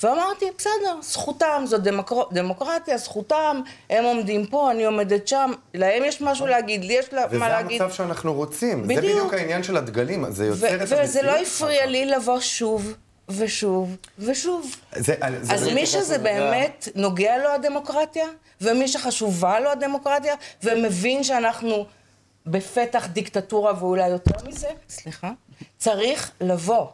ואמרתי, 0.04 0.46
בסדר, 0.58 1.00
זכותם, 1.02 1.64
זו 1.68 1.78
דמוקר... 1.78 2.22
דמוקרטיה, 2.32 2.98
זכותם, 2.98 3.62
הם 3.90 4.04
עומדים 4.04 4.46
פה, 4.46 4.72
אני 4.72 4.86
עומדת 4.86 5.28
שם, 5.28 5.52
להם 5.74 6.04
יש 6.06 6.22
משהו 6.22 6.48
להגיד, 6.48 6.84
לי 6.86 6.94
יש 6.94 7.14
לה- 7.14 7.26
וזה 7.30 7.38
מה 7.40 7.50
להגיד. 7.50 7.82
המצב 7.82 7.94
שאנחנו 7.96 8.34
רוצים. 8.34 8.82
זה 8.82 8.88
בדיוק. 8.88 9.04
בדיוק 9.04 9.34
העניין 9.34 9.64
של 9.64 9.78
הדגלים, 9.78 10.32
זה 10.32 10.46
יוצר 10.46 10.76
את 10.76 10.82
המציאות. 10.82 11.02
וזה 11.04 11.22
לא 11.22 11.32
הפריע 11.42 11.86
לי 11.86 12.06
לבוא 12.06 12.40
שוב 12.40 12.94
ושוב 13.30 13.96
ושוב. 14.20 14.76
זה- 14.96 15.02
זה- 15.42 15.54
אז 15.54 15.60
זה- 15.60 15.74
מי 15.74 15.86
שזה 15.86 16.18
באמת 16.18 16.88
נוגע 16.96 17.38
לו 17.38 17.50
הדמוקרטיה, 17.50 18.26
ומי 18.62 18.88
שחשובה 18.88 19.60
לו 19.60 19.70
הדמוקרטיה, 19.70 20.36
ומבין 20.64 21.24
שאנחנו 21.24 21.86
בפתח 22.46 23.08
דיקטטורה 23.14 23.74
ואולי 23.80 24.08
יותר 24.08 24.48
מזה, 24.48 24.68
סליחה, 24.90 25.32
צריך 25.78 26.32
לבוא. 26.42 26.86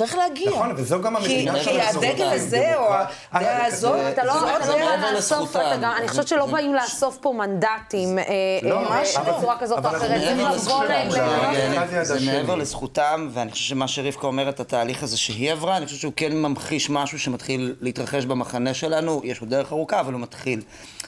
צריך 0.00 0.14
להגיע. 0.16 0.50
נכון, 0.50 0.72
וזו 0.76 1.02
גם 1.02 1.16
המדינה 1.16 1.54
כי- 1.58 1.64
שאנחנו 1.64 2.00
כי 2.00 2.06
הדגל 2.08 2.24
הזה, 2.24 2.76
או 2.76 2.94
הדעה 3.32 3.60
אה, 3.60 3.66
הזאת, 3.66 3.92
זה- 4.00 4.08
אתה 4.10 4.24
לא, 4.24 4.34
לא. 4.34 4.58
בא 4.58 4.78
מעבר 4.78 5.12
לאסוף, 5.14 5.56
אני 5.56 6.08
חושבת 6.08 6.28
שלא 6.28 6.46
באים 6.46 6.74
לאסוף 6.74 7.18
פה 7.20 7.32
מנדטים 7.32 8.18
אה, 8.18 8.24
לא, 8.62 8.76
אה, 8.76 8.88
ממש 8.90 9.16
אה, 9.16 9.22
לא. 9.30 9.38
בצורה 9.38 9.58
כזאת 9.58 9.84
או 9.84 9.90
אחרת, 9.90 10.20
ל... 10.20 12.04
זה-. 12.04 12.26
מעבר 12.26 12.54
לזכותם, 12.54 13.28
ואני 13.32 13.50
חושב 13.50 13.64
שמה 13.64 13.88
שרבקה 13.88 14.26
אומרת, 14.26 14.60
התהליך 14.60 15.02
הזה 15.02 15.16
שהיא 15.16 15.52
עברה, 15.52 15.76
אני 15.76 15.86
חושב 15.86 15.98
שהוא 15.98 16.12
כן 16.16 16.36
ממחיש 16.36 16.90
משהו 16.90 17.18
שמתחיל 17.18 17.74
להתרחש 17.80 18.24
במחנה 18.24 18.74
שלנו, 18.74 19.20
יש 19.24 19.40
עוד 19.40 19.50
דרך 19.50 19.72
ארוכה, 19.72 20.00
אבל 20.00 20.12
הוא 20.12 20.20
מתחיל. 20.20 20.62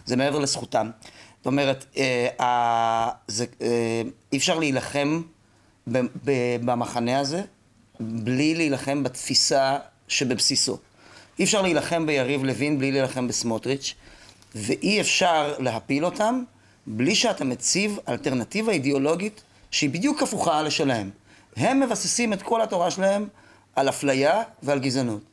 זה 0.04 0.16
מעבר 0.16 0.38
לזכותם. 0.38 0.90
זאת 1.38 1.46
אומרת, 1.46 1.84
אה, 1.96 2.28
אה, 2.40 3.08
זה, 3.28 3.44
אה, 3.62 4.02
אי 4.32 4.38
אפשר 4.38 4.58
להילחם 4.58 5.22
במחנה 6.64 7.20
הזה 7.20 7.42
בלי 8.02 8.54
להילחם 8.54 9.02
בתפיסה 9.02 9.78
שבבסיסו. 10.08 10.78
אי 11.38 11.44
אפשר 11.44 11.62
להילחם 11.62 12.06
ביריב 12.06 12.44
לוין 12.44 12.78
בלי 12.78 12.92
להילחם 12.92 13.28
בסמוטריץ', 13.28 13.94
ואי 14.54 15.00
אפשר 15.00 15.54
להפיל 15.58 16.04
אותם 16.04 16.42
בלי 16.86 17.14
שאתה 17.14 17.44
מציב 17.44 17.98
אלטרנטיבה 18.08 18.72
אידיאולוגית 18.72 19.42
שהיא 19.70 19.90
בדיוק 19.90 20.22
הפוכה 20.22 20.62
לשלהם. 20.62 21.10
הם 21.56 21.80
מבססים 21.80 22.32
את 22.32 22.42
כל 22.42 22.62
התורה 22.62 22.90
שלהם 22.90 23.28
על 23.76 23.88
אפליה 23.88 24.42
ועל 24.62 24.78
גזענות. 24.78 25.31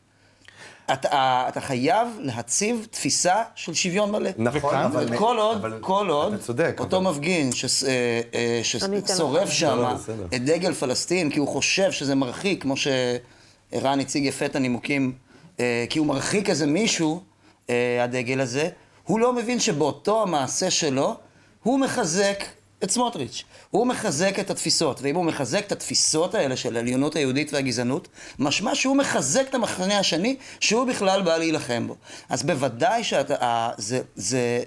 אתה, 0.93 1.45
אתה 1.47 1.61
חייב 1.61 2.07
להציב 2.19 2.87
תפיסה 2.91 3.43
של 3.55 3.73
שוויון 3.73 4.11
מלא. 4.11 4.29
נכון, 4.37 4.75
אבל... 4.75 5.03
אבל 5.07 5.17
כל 5.17 5.37
עוד, 5.39 5.57
אבל- 5.57 5.77
כל 5.81 6.09
עוד, 6.09 6.33
אתה 6.33 6.43
צודק, 6.43 6.75
אותו 6.79 6.97
אבל- 6.97 7.05
מפגין 7.11 7.51
שס- 7.51 7.83
אה, 7.83 7.89
אה, 8.33 8.59
ששורף. 8.63 9.49
שם 9.49 9.67
לא, 9.67 9.81
לא. 9.83 9.89
את 10.35 10.43
דגל 10.45 10.73
פלסטין, 10.73 11.29
כי 11.29 11.39
הוא 11.39 11.47
חושב 11.47 11.91
שזה 11.91 12.15
מרחיק, 12.15 12.61
כמו 12.61 12.73
שערן 12.77 13.99
הציג 13.99 14.25
יפה 14.25 14.45
את 14.45 14.55
הנימוקים, 14.55 15.13
אה, 15.59 15.85
כי 15.89 15.99
הוא 15.99 16.07
מרחיק 16.07 16.49
איזה 16.49 16.65
מישהו, 16.67 17.21
אה, 17.69 18.03
הדגל 18.03 18.39
הזה, 18.41 18.69
הוא 19.03 19.19
לא 19.19 19.33
מבין 19.33 19.59
שבאותו 19.59 20.21
המעשה 20.21 20.71
שלו, 20.71 21.15
הוא 21.63 21.79
מחזק 21.79 22.43
את 22.83 22.91
סמוטריץ'. 22.91 23.43
הוא 23.69 23.87
מחזק 23.87 24.39
את 24.39 24.49
התפיסות, 24.49 25.01
ואם 25.01 25.15
הוא 25.15 25.25
מחזק 25.25 25.65
את 25.67 25.71
התפיסות 25.71 26.35
האלה 26.35 26.57
של 26.57 26.75
העליונות 26.75 27.15
היהודית 27.15 27.53
והגזענות, 27.53 28.07
משמע 28.39 28.75
שהוא 28.75 28.97
מחזק 28.97 29.45
את 29.49 29.55
המחנה 29.55 29.99
השני, 29.99 30.35
שהוא 30.59 30.85
בכלל 30.85 31.21
בא 31.21 31.37
להילחם 31.37 31.87
בו. 31.87 31.95
אז 32.29 32.43
בוודאי 32.43 33.03
שזה 33.03 34.01
זה 34.15 34.63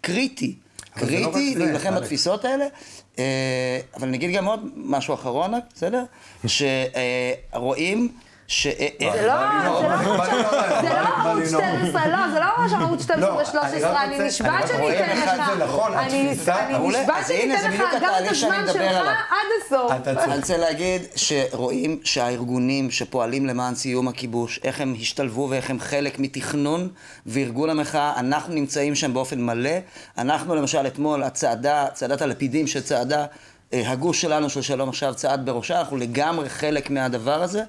קריטי. 0.00 0.54
זה 1.00 1.20
לא 1.20 1.32
קריטי 1.32 1.54
זה, 1.54 1.58
להילחם 1.58 1.88
אלכס. 1.88 2.02
בתפיסות 2.02 2.44
האלה, 2.44 2.66
אה, 3.18 3.80
אבל 3.96 4.08
אני 4.08 4.16
אגיד 4.16 4.30
גם 4.30 4.44
עוד 4.44 4.60
משהו 4.76 5.14
אחרון, 5.14 5.54
בסדר? 5.74 6.04
שרואים 6.46 8.12
ש... 8.48 8.66
אה, 8.66 8.88
זה 9.00 9.26
לא, 9.26 9.34
לא 9.64 9.86
לא 10.96 11.18
ערוץ 11.28 11.48
12, 11.48 12.06
לא, 12.06 12.18
זה 12.32 12.40
לא 12.40 12.46
ממש 12.58 12.72
ערוץ 12.72 13.02
12 13.02 13.20
לא, 13.20 13.40
אני 13.40 13.76
ו-13, 13.76 13.86
רק 13.86 14.08
אני 14.08 14.26
נשבעת 14.26 14.68
שאני 14.68 14.96
אתן 14.96 15.16
לך. 15.16 15.50
נכון, 15.58 15.94
אני-. 15.94 16.30
נשבעת 16.30 17.26
שאני 17.28 17.56
אתן 17.56 17.72
לך 17.72 17.80
גם 18.02 18.10
את 18.24 18.30
הזמן 18.30 18.64
שלך. 18.72 19.06
עד 19.30 19.46
הסוף. 19.66 19.92
אני 20.06 20.36
רוצה 20.36 20.56
להגיד 20.56 21.02
שרואים 21.16 22.00
שהארגונים 22.04 22.90
שפועלים 22.90 23.46
למען 23.46 23.74
סיום 23.74 24.08
הכיבוש, 24.08 24.60
איך 24.64 24.80
הם 24.80 24.94
השתלבו 25.00 25.46
ואיך 25.50 25.70
הם 25.70 25.80
חלק 25.80 26.18
מתכנון 26.18 26.88
וארגון 27.26 27.70
המחאה, 27.70 28.12
אנחנו 28.16 28.54
נמצאים 28.54 28.94
שם 28.94 29.14
באופן 29.14 29.40
מלא. 29.40 29.70
אנחנו 30.18 30.54
למשל 30.54 30.86
אתמול, 30.86 31.22
הצעדה, 31.22 31.86
צעדת 31.92 32.22
הלפידים 32.22 32.66
שצעדה, 32.66 33.20
אה, 33.20 33.26
הגוש 33.72 34.20
שלנו 34.20 34.50
של 34.50 34.62
שלום 34.62 34.88
עכשיו 34.88 35.14
צעד 35.14 35.46
בראשה, 35.46 35.78
אנחנו 35.78 35.96
לגמרי 35.96 36.48
חלק 36.48 36.90
מהדבר 36.90 37.42
הזה, 37.42 37.62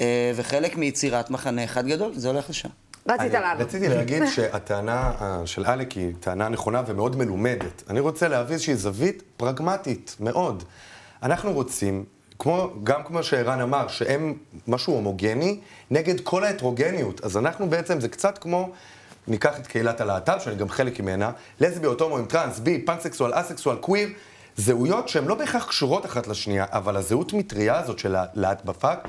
אה, 0.00 0.32
וחלק 0.36 0.76
מיצירת 0.76 1.30
מחנה 1.30 1.64
אחד 1.64 1.86
גדול, 1.86 2.12
זה 2.14 2.28
הולך 2.28 2.50
לשם. 2.50 2.68
רצית 3.08 3.32
לענות. 3.32 3.66
רציתי 3.66 3.88
להגיד 3.88 4.22
שהטענה 4.34 5.12
אה, 5.20 5.42
של 5.46 5.64
אלק 5.66 5.92
היא 5.92 6.12
טענה 6.20 6.48
נכונה 6.48 6.82
ומאוד 6.86 7.16
מלומדת. 7.16 7.82
אני 7.90 8.00
רוצה 8.00 8.28
להביא 8.28 8.54
איזושהי 8.54 8.76
זווית 8.76 9.22
פרגמטית 9.36 10.16
מאוד. 10.20 10.62
אנחנו 11.22 11.52
רוצים, 11.52 12.04
כמו, 12.38 12.70
גם 12.84 13.02
כמו 13.04 13.22
שערן 13.22 13.60
אמר, 13.60 13.88
שהם 13.88 14.34
משהו 14.66 14.94
הומוגני 14.94 15.60
נגד 15.90 16.20
כל 16.20 16.44
ההטרוגניות. 16.44 17.24
אז 17.24 17.36
אנחנו 17.36 17.70
בעצם, 17.70 18.00
זה 18.00 18.08
קצת 18.08 18.38
כמו, 18.38 18.70
ניקח 19.28 19.58
את 19.58 19.66
קהילת 19.66 20.00
הלהט"ב, 20.00 20.38
שאני 20.38 20.56
גם 20.56 20.68
חלק 20.68 21.00
ממנה, 21.00 21.30
לסביות, 21.60 22.00
הומואים, 22.00 22.26
טרנס, 22.26 22.58
בי, 22.58 22.82
פנסקסואל, 22.86 23.30
אסקסואל, 23.34 23.76
קוויר, 23.76 24.08
זהויות 24.58 25.08
שהן 25.08 25.24
לא 25.24 25.34
בהכרח 25.34 25.64
קשורות 25.64 26.06
אחת 26.06 26.26
לשנייה, 26.26 26.66
אבל 26.68 26.96
הזהות 26.96 27.32
מטריה 27.32 27.78
הזאת 27.78 27.98
של 27.98 28.16
הלהט 28.16 28.64
בפאק, 28.64 29.08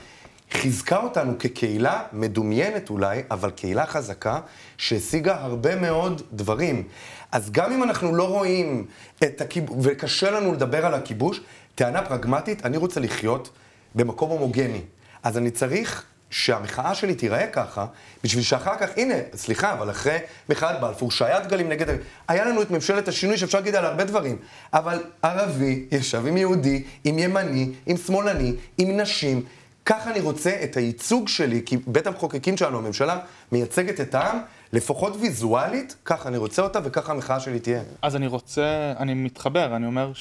חיזקה 0.52 0.98
אותנו 0.98 1.40
כקהילה 1.40 2.04
מדומיינת 2.14 2.90
אולי, 2.90 3.22
אבל 3.32 3.52
קהילה 3.52 3.86
חזקה, 3.86 4.40
שהשיגה 4.78 5.36
הרבה 5.42 5.76
מאוד 5.76 6.22
דברים. 6.34 6.84
אז 7.32 7.52
גם 7.52 7.72
אם 7.72 7.84
אנחנו 7.84 8.16
לא 8.16 8.24
רואים 8.28 8.86
את 9.24 9.42
הכיבוש, 9.42 9.78
וקשה 9.82 10.32
לנו 10.32 10.54
לדבר 10.54 10.86
על 10.86 10.94
הכיבוש, 10.94 11.42
טענה 11.76 12.02
פרגמטית, 12.06 12.66
אני 12.66 12.78
רוצה 12.78 13.00
לחיות 13.00 13.50
במקום 13.96 14.30
הומוגני. 14.30 14.82
אז 15.24 15.38
אני 15.38 15.52
צריך 15.52 16.06
שהמחאה 16.30 16.96
שלי 16.96 17.16
תיראה 17.16 17.48
ככה, 17.48 17.86
בשביל 18.24 18.44
שאחר 18.44 18.78
כך, 18.80 18.90
הנה, 18.98 19.14
סליחה, 19.36 19.74
אבל 19.74 19.90
אחרי 19.90 20.18
מחאת 20.50 20.82
בלפור, 20.82 21.12
שהיה 21.12 21.40
דגלים 21.40 21.70
נגד... 21.70 21.96
היה 22.28 22.46
לנו 22.46 22.62
את 22.62 22.72
ממשלת 22.72 23.08
השינוי 23.08 23.38
שאפשר 23.38 23.58
להגיד 23.58 23.76
על 23.76 23.86
הרבה 23.86 24.04
דברים, 24.04 24.38
אבל 24.74 25.04
ערבי 25.22 25.86
ישב 25.92 26.26
עם 26.28 26.38
יהודי, 26.38 26.84
עם 27.04 27.20
ימני, 27.20 27.72
עם 27.86 27.98
שמאלני, 27.98 28.54
עם 28.78 29.00
נשים. 29.00 29.46
ככה 29.86 30.12
אני 30.12 30.20
רוצה 30.20 30.52
את 30.64 30.78
הייצוג 30.78 31.28
שלי, 31.28 31.62
כי 31.66 31.78
בית 31.88 32.08
המחוקקים 32.08 32.58
שלנו, 32.58 32.78
הממשלה, 32.78 33.20
מייצגת 33.52 34.02
את 34.02 34.16
העם, 34.16 34.40
לפחות 34.74 35.16
ויזואלית, 35.20 35.96
ככה 36.06 36.30
אני 36.30 36.38
רוצה 36.38 36.62
אותה 36.62 36.80
וככה 36.84 37.12
המחאה 37.12 37.40
שלי 37.40 37.60
תהיה. 37.60 37.82
אז 38.02 38.16
אני 38.16 38.28
רוצה, 38.28 38.94
אני 39.00 39.14
מתחבר, 39.14 39.76
אני 39.76 39.86
אומר 39.86 40.12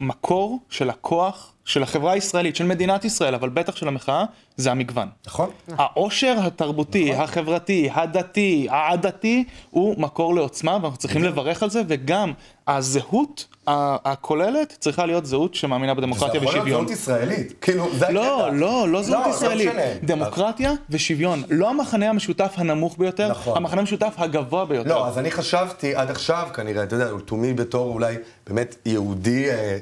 שהמקור 0.00 0.60
של 0.68 0.90
הכוח 0.90 1.52
של 1.68 1.82
החברה 1.82 2.12
הישראלית, 2.12 2.56
של 2.56 2.64
מדינת 2.64 3.04
ישראל, 3.04 3.34
אבל 3.34 3.48
בטח 3.48 3.76
של 3.76 3.88
המחאה, 3.88 4.24
זה 4.56 4.70
המגוון. 4.70 5.08
נכון? 5.26 5.50
העושר 5.78 6.34
התרבותי, 6.38 7.14
החברתי, 7.14 7.90
הדתי, 7.94 8.66
העדתי, 8.70 9.44
הוא 9.70 10.00
מקור 10.00 10.34
לעוצמה, 10.34 10.78
ואנחנו 10.82 10.98
צריכים 10.98 11.24
לברך 11.24 11.62
על 11.62 11.70
זה, 11.70 11.82
וגם 11.88 12.32
הזהות 12.68 13.46
הכוללת 13.66 14.76
צריכה 14.80 15.06
להיות 15.06 15.26
זהות 15.26 15.54
שמאמינה 15.54 15.94
בדמוקרטיה 15.94 16.40
זה 16.40 16.46
יכול 16.46 16.52
להיות 16.52 16.64
ושוויון. 16.64 16.86
זהות 16.86 16.98
ישראלית, 16.98 17.52
כאילו, 17.60 17.88
זה 17.94 18.06
לא, 18.10 18.46
הקטע. 18.46 18.56
לא, 18.56 18.88
לא 18.88 19.02
זהות 19.02 19.26
לא 19.26 19.30
ישראלית. 19.30 19.68
משנה. 19.68 19.82
דמוקרטיה 20.02 20.72
ושוויון. 20.90 21.42
לא 21.50 21.70
המחנה 21.70 22.10
המשותף 22.10 22.52
הנמוך 22.56 22.98
ביותר, 22.98 23.28
נכון. 23.30 23.56
המחנה 23.56 23.80
המשותף 23.80 24.14
הגבוה 24.16 24.64
ביותר. 24.64 24.88
לא, 24.88 25.06
אז 25.06 25.18
אני 25.18 25.30
חשבתי 25.30 25.94
עד 25.94 26.10
עכשיו, 26.10 26.48
כנראה, 26.54 26.82
אתה 26.82 26.94
יודע, 26.94 27.12
לתומי 27.12 27.52
בתור 27.52 27.92
אולי 27.94 28.16
באמת 28.46 28.76
יהודי, 28.86 29.50
אה, 29.50 29.78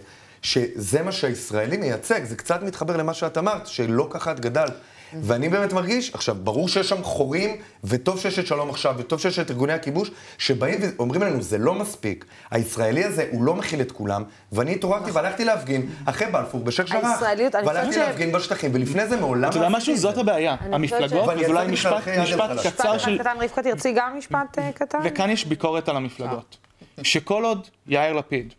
שזה 0.46 1.02
מה 1.02 1.12
שהישראלי 1.12 1.76
מייצג, 1.76 2.24
זה 2.24 2.36
קצת 2.36 2.62
מתחבר 2.62 2.96
למה 2.96 3.14
שאת 3.14 3.38
אמרת, 3.38 3.66
שלא 3.66 4.06
ככה 4.10 4.32
את 4.32 4.40
גדלת. 4.40 4.72
ואני 5.22 5.48
באמת 5.48 5.72
מרגיש, 5.72 6.14
עכשיו, 6.14 6.34
ברור 6.34 6.68
שיש 6.68 6.88
שם 6.88 7.02
חורים, 7.02 7.56
וטוב 7.84 8.20
שיש 8.20 8.38
את 8.38 8.46
שלום 8.46 8.70
עכשיו, 8.70 8.94
וטוב 8.98 9.20
שיש 9.20 9.38
את 9.38 9.50
ארגוני 9.50 9.72
הכיבוש, 9.72 10.10
שבאים 10.38 10.80
ואומרים 10.82 11.22
לנו, 11.22 11.42
זה 11.42 11.58
לא 11.58 11.74
מספיק. 11.74 12.24
הישראלי 12.50 13.04
הזה, 13.04 13.26
הוא 13.30 13.44
לא 13.44 13.54
מכיל 13.54 13.80
את 13.80 13.92
כולם, 13.92 14.24
ואני 14.52 14.72
התעוררתי 14.72 15.10
והלכתי 15.10 15.44
להפגין 15.44 15.86
אחרי 16.04 16.26
בלפור 16.26 16.64
בשייח' 16.64 16.92
ג'ראח. 16.92 17.04
הישראליות, 17.04 17.54
אני 17.54 17.64
חושבת 17.64 17.76
והלכתי 17.76 17.98
להפגין 17.98 18.32
בשטחים, 18.32 18.70
ולפני 18.74 19.06
זה 19.06 19.16
מעולם 19.16 19.50
אתה 19.50 19.56
יודע 19.56 19.68
לא 19.68 19.76
משהו? 19.76 19.96
זאת. 19.96 20.18
הבעיה. 20.18 20.56
המפלגות, 20.60 21.28
ואני 21.28 21.44
ואולי 21.44 21.72
יצאתי 21.72 21.72
משפט 21.72 22.08
משפט. 22.22 22.50
קצר 22.66 22.94
משפט 22.94 23.00
של... 23.00 23.16
אחד 23.16 23.20
קטן, 23.20 23.36
רבקה, 23.40 23.62
תרצי 23.62 23.92
גם 23.96 24.18
משפט 24.18 24.58
אה, 24.58 24.72
קטן? 24.72 24.98
וכאן 25.04 25.30
יש 25.30 25.46
ביקורת 25.46 25.88
על 25.88 25.96
המפלגות. 25.96 26.56
שכל 27.02 27.44
עוד 27.44 27.68
יאיר 27.86 28.12
לפיד, 28.12 28.54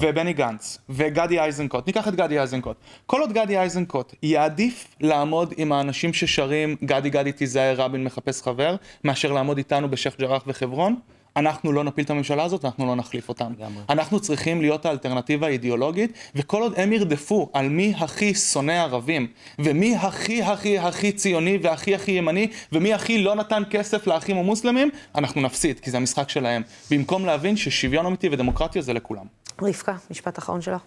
ובני 0.00 0.32
גנץ, 0.32 0.78
וגדי 0.88 1.40
איזנקוט, 1.40 1.86
ניקח 1.86 2.08
את 2.08 2.14
גדי 2.14 2.40
איזנקוט, 2.40 2.76
כל 3.06 3.20
עוד 3.20 3.32
גדי 3.32 3.58
איזנקוט 3.58 4.14
יעדיף 4.22 4.86
לעמוד 5.00 5.54
עם 5.56 5.72
האנשים 5.72 6.12
ששרים 6.12 6.76
גדי 6.84 7.10
גדי 7.10 7.32
תיזהר 7.32 7.74
רבין 7.76 8.04
מחפש 8.04 8.42
חבר, 8.42 8.76
מאשר 9.04 9.32
לעמוד 9.32 9.56
איתנו 9.56 9.90
בשייח' 9.90 10.16
ג'ראח 10.18 10.42
וחברון, 10.46 10.96
אנחנו 11.36 11.72
לא 11.72 11.84
נפיל 11.84 12.04
את 12.04 12.10
הממשלה 12.10 12.44
הזאת, 12.44 12.64
אנחנו 12.64 12.86
לא 12.86 12.96
נחליף 12.96 13.28
אותם. 13.28 13.52
אנחנו 13.90 14.20
צריכים 14.20 14.60
להיות 14.60 14.86
האלטרנטיבה 14.86 15.46
האידיאולוגית, 15.46 16.12
וכל 16.34 16.62
עוד 16.62 16.74
הם 16.76 16.92
ירדפו 16.92 17.50
על 17.52 17.68
מי 17.68 17.94
הכי 17.96 18.34
שונא 18.34 18.72
ערבים, 18.72 19.26
ומי 19.58 19.96
הכי 19.96 20.42
הכי 20.42 20.78
הכי 20.78 21.12
ציוני 21.12 21.58
והכי 21.62 21.94
הכי 21.94 22.12
ימני, 22.12 22.48
ומי 22.72 22.94
הכי 22.94 23.18
לא 23.18 23.34
נתן 23.34 23.62
כסף 23.70 24.06
לאחים 24.06 24.36
המוסלמים, 24.36 24.90
אנחנו 25.14 25.40
נפסיד, 25.40 25.80
כי 25.80 25.90
זה 25.90 25.96
המשחק 25.96 26.28
שלהם. 26.28 26.62
במקום 26.90 27.24
להבין 27.26 27.56
ששוויון 27.56 28.06
אמיתי 28.06 28.28
ודמוקרטיה 28.32 28.82
זה 28.82 28.92
לכולם. 28.92 29.41
רבקה, 29.62 29.94
משפט 30.10 30.38
אחרון 30.38 30.62
שלך. 30.62 30.80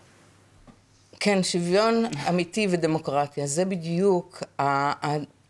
כן, 1.19 1.43
שוויון 1.43 2.05
אמיתי 2.29 2.67
ודמוקרטיה, 2.69 3.47
זה 3.47 3.65
בדיוק 3.65 4.43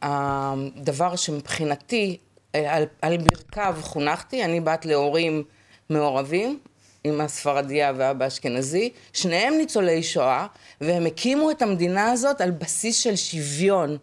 הדבר 0.02 1.16
שמבחינתי, 1.16 2.18
על, 2.54 2.84
על 3.02 3.18
ברכיו 3.18 3.76
חונכתי, 3.82 4.44
אני 4.44 4.60
בת 4.60 4.86
להורים 4.86 5.44
מעורבים, 5.90 6.60
אמא 7.06 7.28
ספרדיה 7.28 7.94
ואבא 7.98 8.28
אשכנזי, 8.28 8.90
שניהם 9.14 9.54
ניצולי 9.54 10.04
שואה, 10.04 10.48
והם 10.82 11.06
הקימו 11.06 11.52
את 11.52 11.62
המדינה 11.62 12.12
הזאת 12.12 12.42
על 12.42 12.52
בסיס 12.52 12.98
של 12.98 13.16
שוויון. 13.16 13.98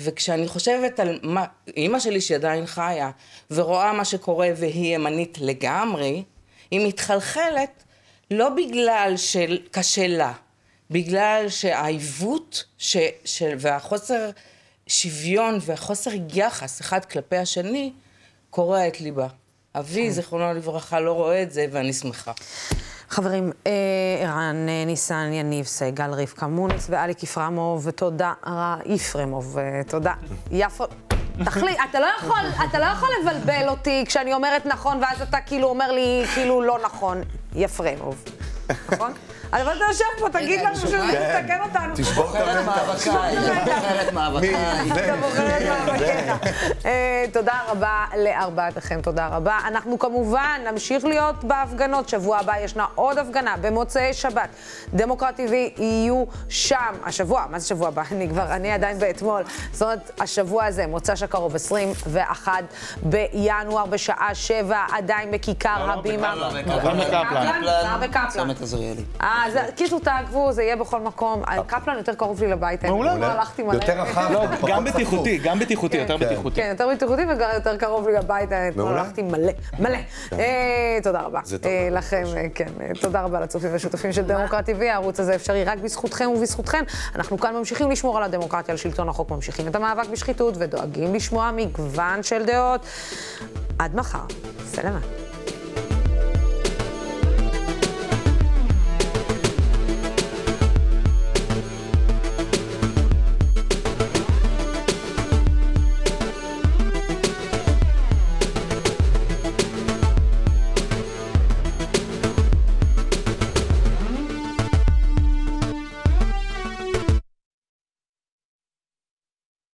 וכשאני 0.00 0.48
חושבת 0.48 1.00
על 1.00 1.18
מה, 1.22 1.44
אימא 1.76 1.98
שלי 1.98 2.20
שעדיין 2.20 2.66
חיה, 2.66 3.10
ורואה 3.50 3.92
מה 3.92 4.04
שקורה 4.04 4.48
והיא 4.56 4.94
ימנית 4.94 5.38
לגמרי, 5.40 6.22
היא 6.70 6.88
מתחלחלת 6.88 7.82
לא 8.30 8.48
בגלל 8.48 9.14
שקשה 9.16 10.06
לה, 10.06 10.32
בגלל 10.90 11.46
שהעיוות 11.48 12.64
ש, 12.78 12.96
של, 13.24 13.54
והחוסר 13.58 14.30
שוויון 14.86 15.58
והחוסר 15.60 16.10
יחס 16.34 16.80
אחד 16.80 17.04
כלפי 17.04 17.36
השני 17.36 17.92
קורע 18.50 18.88
את 18.88 19.00
ליבה. 19.00 19.26
אבי, 19.78 20.10
זיכרונו 20.10 20.54
לברכה, 20.54 21.00
לא 21.00 21.12
רואה 21.12 21.42
את 21.42 21.52
זה, 21.52 21.66
ואני 21.70 21.92
שמחה. 21.92 22.32
חברים, 23.08 23.52
אה, 23.66 23.72
ערן 24.20 24.68
אה, 24.68 24.84
ניסן, 24.86 25.30
יניב 25.32 25.64
סגל, 25.64 26.10
רבקה 26.10 26.46
מונס 26.46 26.86
ואליק 26.90 27.22
יפרמוב, 27.22 27.86
ותודה, 27.86 28.32
יפרמוב, 28.86 29.58
אה, 29.58 29.80
תודה. 29.88 30.14
יפו... 30.50 30.84
תחליט, 31.44 31.78
אתה 31.90 32.00
לא 32.00 32.06
יכול, 32.18 32.40
אתה 32.70 32.78
לא 32.78 32.84
יכול 32.84 33.08
לבלבל 33.20 33.68
אותי 33.68 34.04
כשאני 34.08 34.34
אומרת 34.34 34.66
נכון, 34.66 34.98
ואז 35.02 35.22
אתה 35.22 35.40
כאילו 35.40 35.68
אומר 35.68 35.92
לי 35.92 36.24
כאילו 36.34 36.62
לא 36.62 36.78
נכון. 36.84 37.22
יפרמוב. 37.54 38.24
נכון? 38.92 39.12
אבל 39.52 39.76
אתה 39.76 39.84
יושב 39.88 40.04
פה, 40.18 40.28
תגיד 40.30 40.60
לנו 40.60 40.76
שזה 40.76 40.98
כן. 41.12 41.40
תתקן 41.42 41.60
אותנו. 41.62 41.94
תשבור 41.96 42.24
את 42.24 42.30
בוחרת. 42.30 42.64
מאבקיי, 42.64 43.36
בוחרת 43.64 44.12
מאבקיי. 44.12 44.54
אתה 45.04 45.16
בוחר 45.16 45.56
את 45.56 45.62
מאבקיך. 45.62 46.52
אה, 46.86 47.24
תודה 47.32 47.60
רבה 47.68 48.04
לארבעתכם, 48.18 49.00
תודה 49.02 49.26
רבה. 49.26 49.58
אנחנו 49.66 49.98
כמובן 49.98 50.60
נמשיך 50.70 51.04
להיות 51.04 51.44
בהפגנות. 51.44 52.08
שבוע 52.08 52.38
הבא 52.38 52.58
ישנה 52.58 52.86
עוד 52.94 53.18
הפגנה 53.18 53.54
במוצאי 53.60 54.12
שבת. 54.12 54.48
דמוקרט 54.94 55.40
TV 55.40 55.80
יהיו 55.82 56.24
שם. 56.48 56.94
השבוע, 57.04 57.44
מה 57.50 57.58
זה 57.58 57.66
שבוע 57.66 57.88
הבא? 57.88 58.02
אני 58.12 58.28
כבר, 58.28 58.52
אני 58.52 58.72
עדיין 58.72 58.98
באתמול. 58.98 59.42
זאת 59.72 59.82
אומרת, 59.82 60.20
השבוע 60.20 60.64
הזה, 60.64 60.86
מוצ"ש 60.86 61.22
הקרוב, 61.22 61.54
21 61.54 62.52
בינואר, 63.02 63.86
בשעה 63.86 64.34
7, 64.34 64.84
עדיין 64.92 65.30
בכיכר 65.30 65.90
הבימה. 65.90 66.34
גם 66.84 66.98
בקפלן. 66.98 67.64
אה, 67.68 67.98
בקפלן. 67.98 68.28
צומת 68.28 68.60
עזריאלי. 68.60 69.04
אה, 69.36 69.50
זה- 69.50 69.60
קיצור, 69.76 70.00
תעקבו, 70.00 70.52
זה 70.52 70.62
יהיה 70.62 70.76
בכל 70.76 71.00
מקום. 71.00 71.42
קפלן 71.66 71.96
יותר 71.96 72.14
קרוב 72.14 72.40
לי 72.42 72.48
לבית. 72.50 72.84
מעולה. 72.84 73.14
לא 73.18 73.26
הלכתי 73.26 73.62
מלא. 73.62 73.74
יותר 73.74 74.00
רחב, 74.00 74.28
לא, 74.32 74.46
פחות 74.56 74.70
גם 74.70 74.84
צפוף. 74.84 74.94
בטיחותי, 74.94 75.38
גם 75.38 75.58
בטיחותי, 75.58 75.96
יותר 75.96 76.18
כן. 76.18 76.26
בטיחותי. 76.26 76.56
כן, 76.62 76.68
יותר 76.70 76.88
בטיחותי 76.94 77.22
וגם 77.28 77.50
יותר 77.54 77.76
קרוב 77.76 78.08
לי 78.08 78.14
לבית, 78.14 78.48
אתמול 78.52 78.84
מעולה. 78.86 79.00
הלכתי 79.00 79.22
מלא, 79.22 79.52
מלא. 79.78 79.98
אה, 80.32 80.98
תודה 81.02 81.20
רבה. 81.20 81.40
זה 81.44 81.58
טוב. 81.58 81.72
אה, 81.72 81.88
לכם, 81.90 82.24
אה, 82.36 82.46
כן, 82.54 82.68
אה, 82.80 82.90
תודה 83.00 83.22
רבה 83.22 83.40
לצופים 83.40 83.72
והשותפים 83.72 84.12
של 84.12 84.22
דמוקרט 84.22 84.68
TV, 84.68 84.82
הערוץ 84.84 85.20
הזה 85.20 85.34
אפשרי 85.34 85.64
רק 85.64 85.78
בזכותכם 85.78 86.28
ובזכותכן. 86.36 86.84
אנחנו 87.16 87.38
כאן 87.38 87.56
ממשיכים 87.56 87.90
לשמור 87.90 88.16
על 88.16 88.22
הדמוקרטיה, 88.22 88.72
על 88.72 88.78
שלטון 88.78 89.08
החוק, 89.08 89.30
ממשיכים 89.30 89.68
את 89.68 89.76
המאבק 89.76 90.08
בשחיתות 90.08 90.54
ודואגים 90.58 91.14
לשמוע 91.14 91.50
מגוון 91.56 92.22
של 92.22 92.44
דעות. 92.46 92.86
עד 93.78 93.96
מחר, 93.96 94.18
סלמה. 94.66 94.98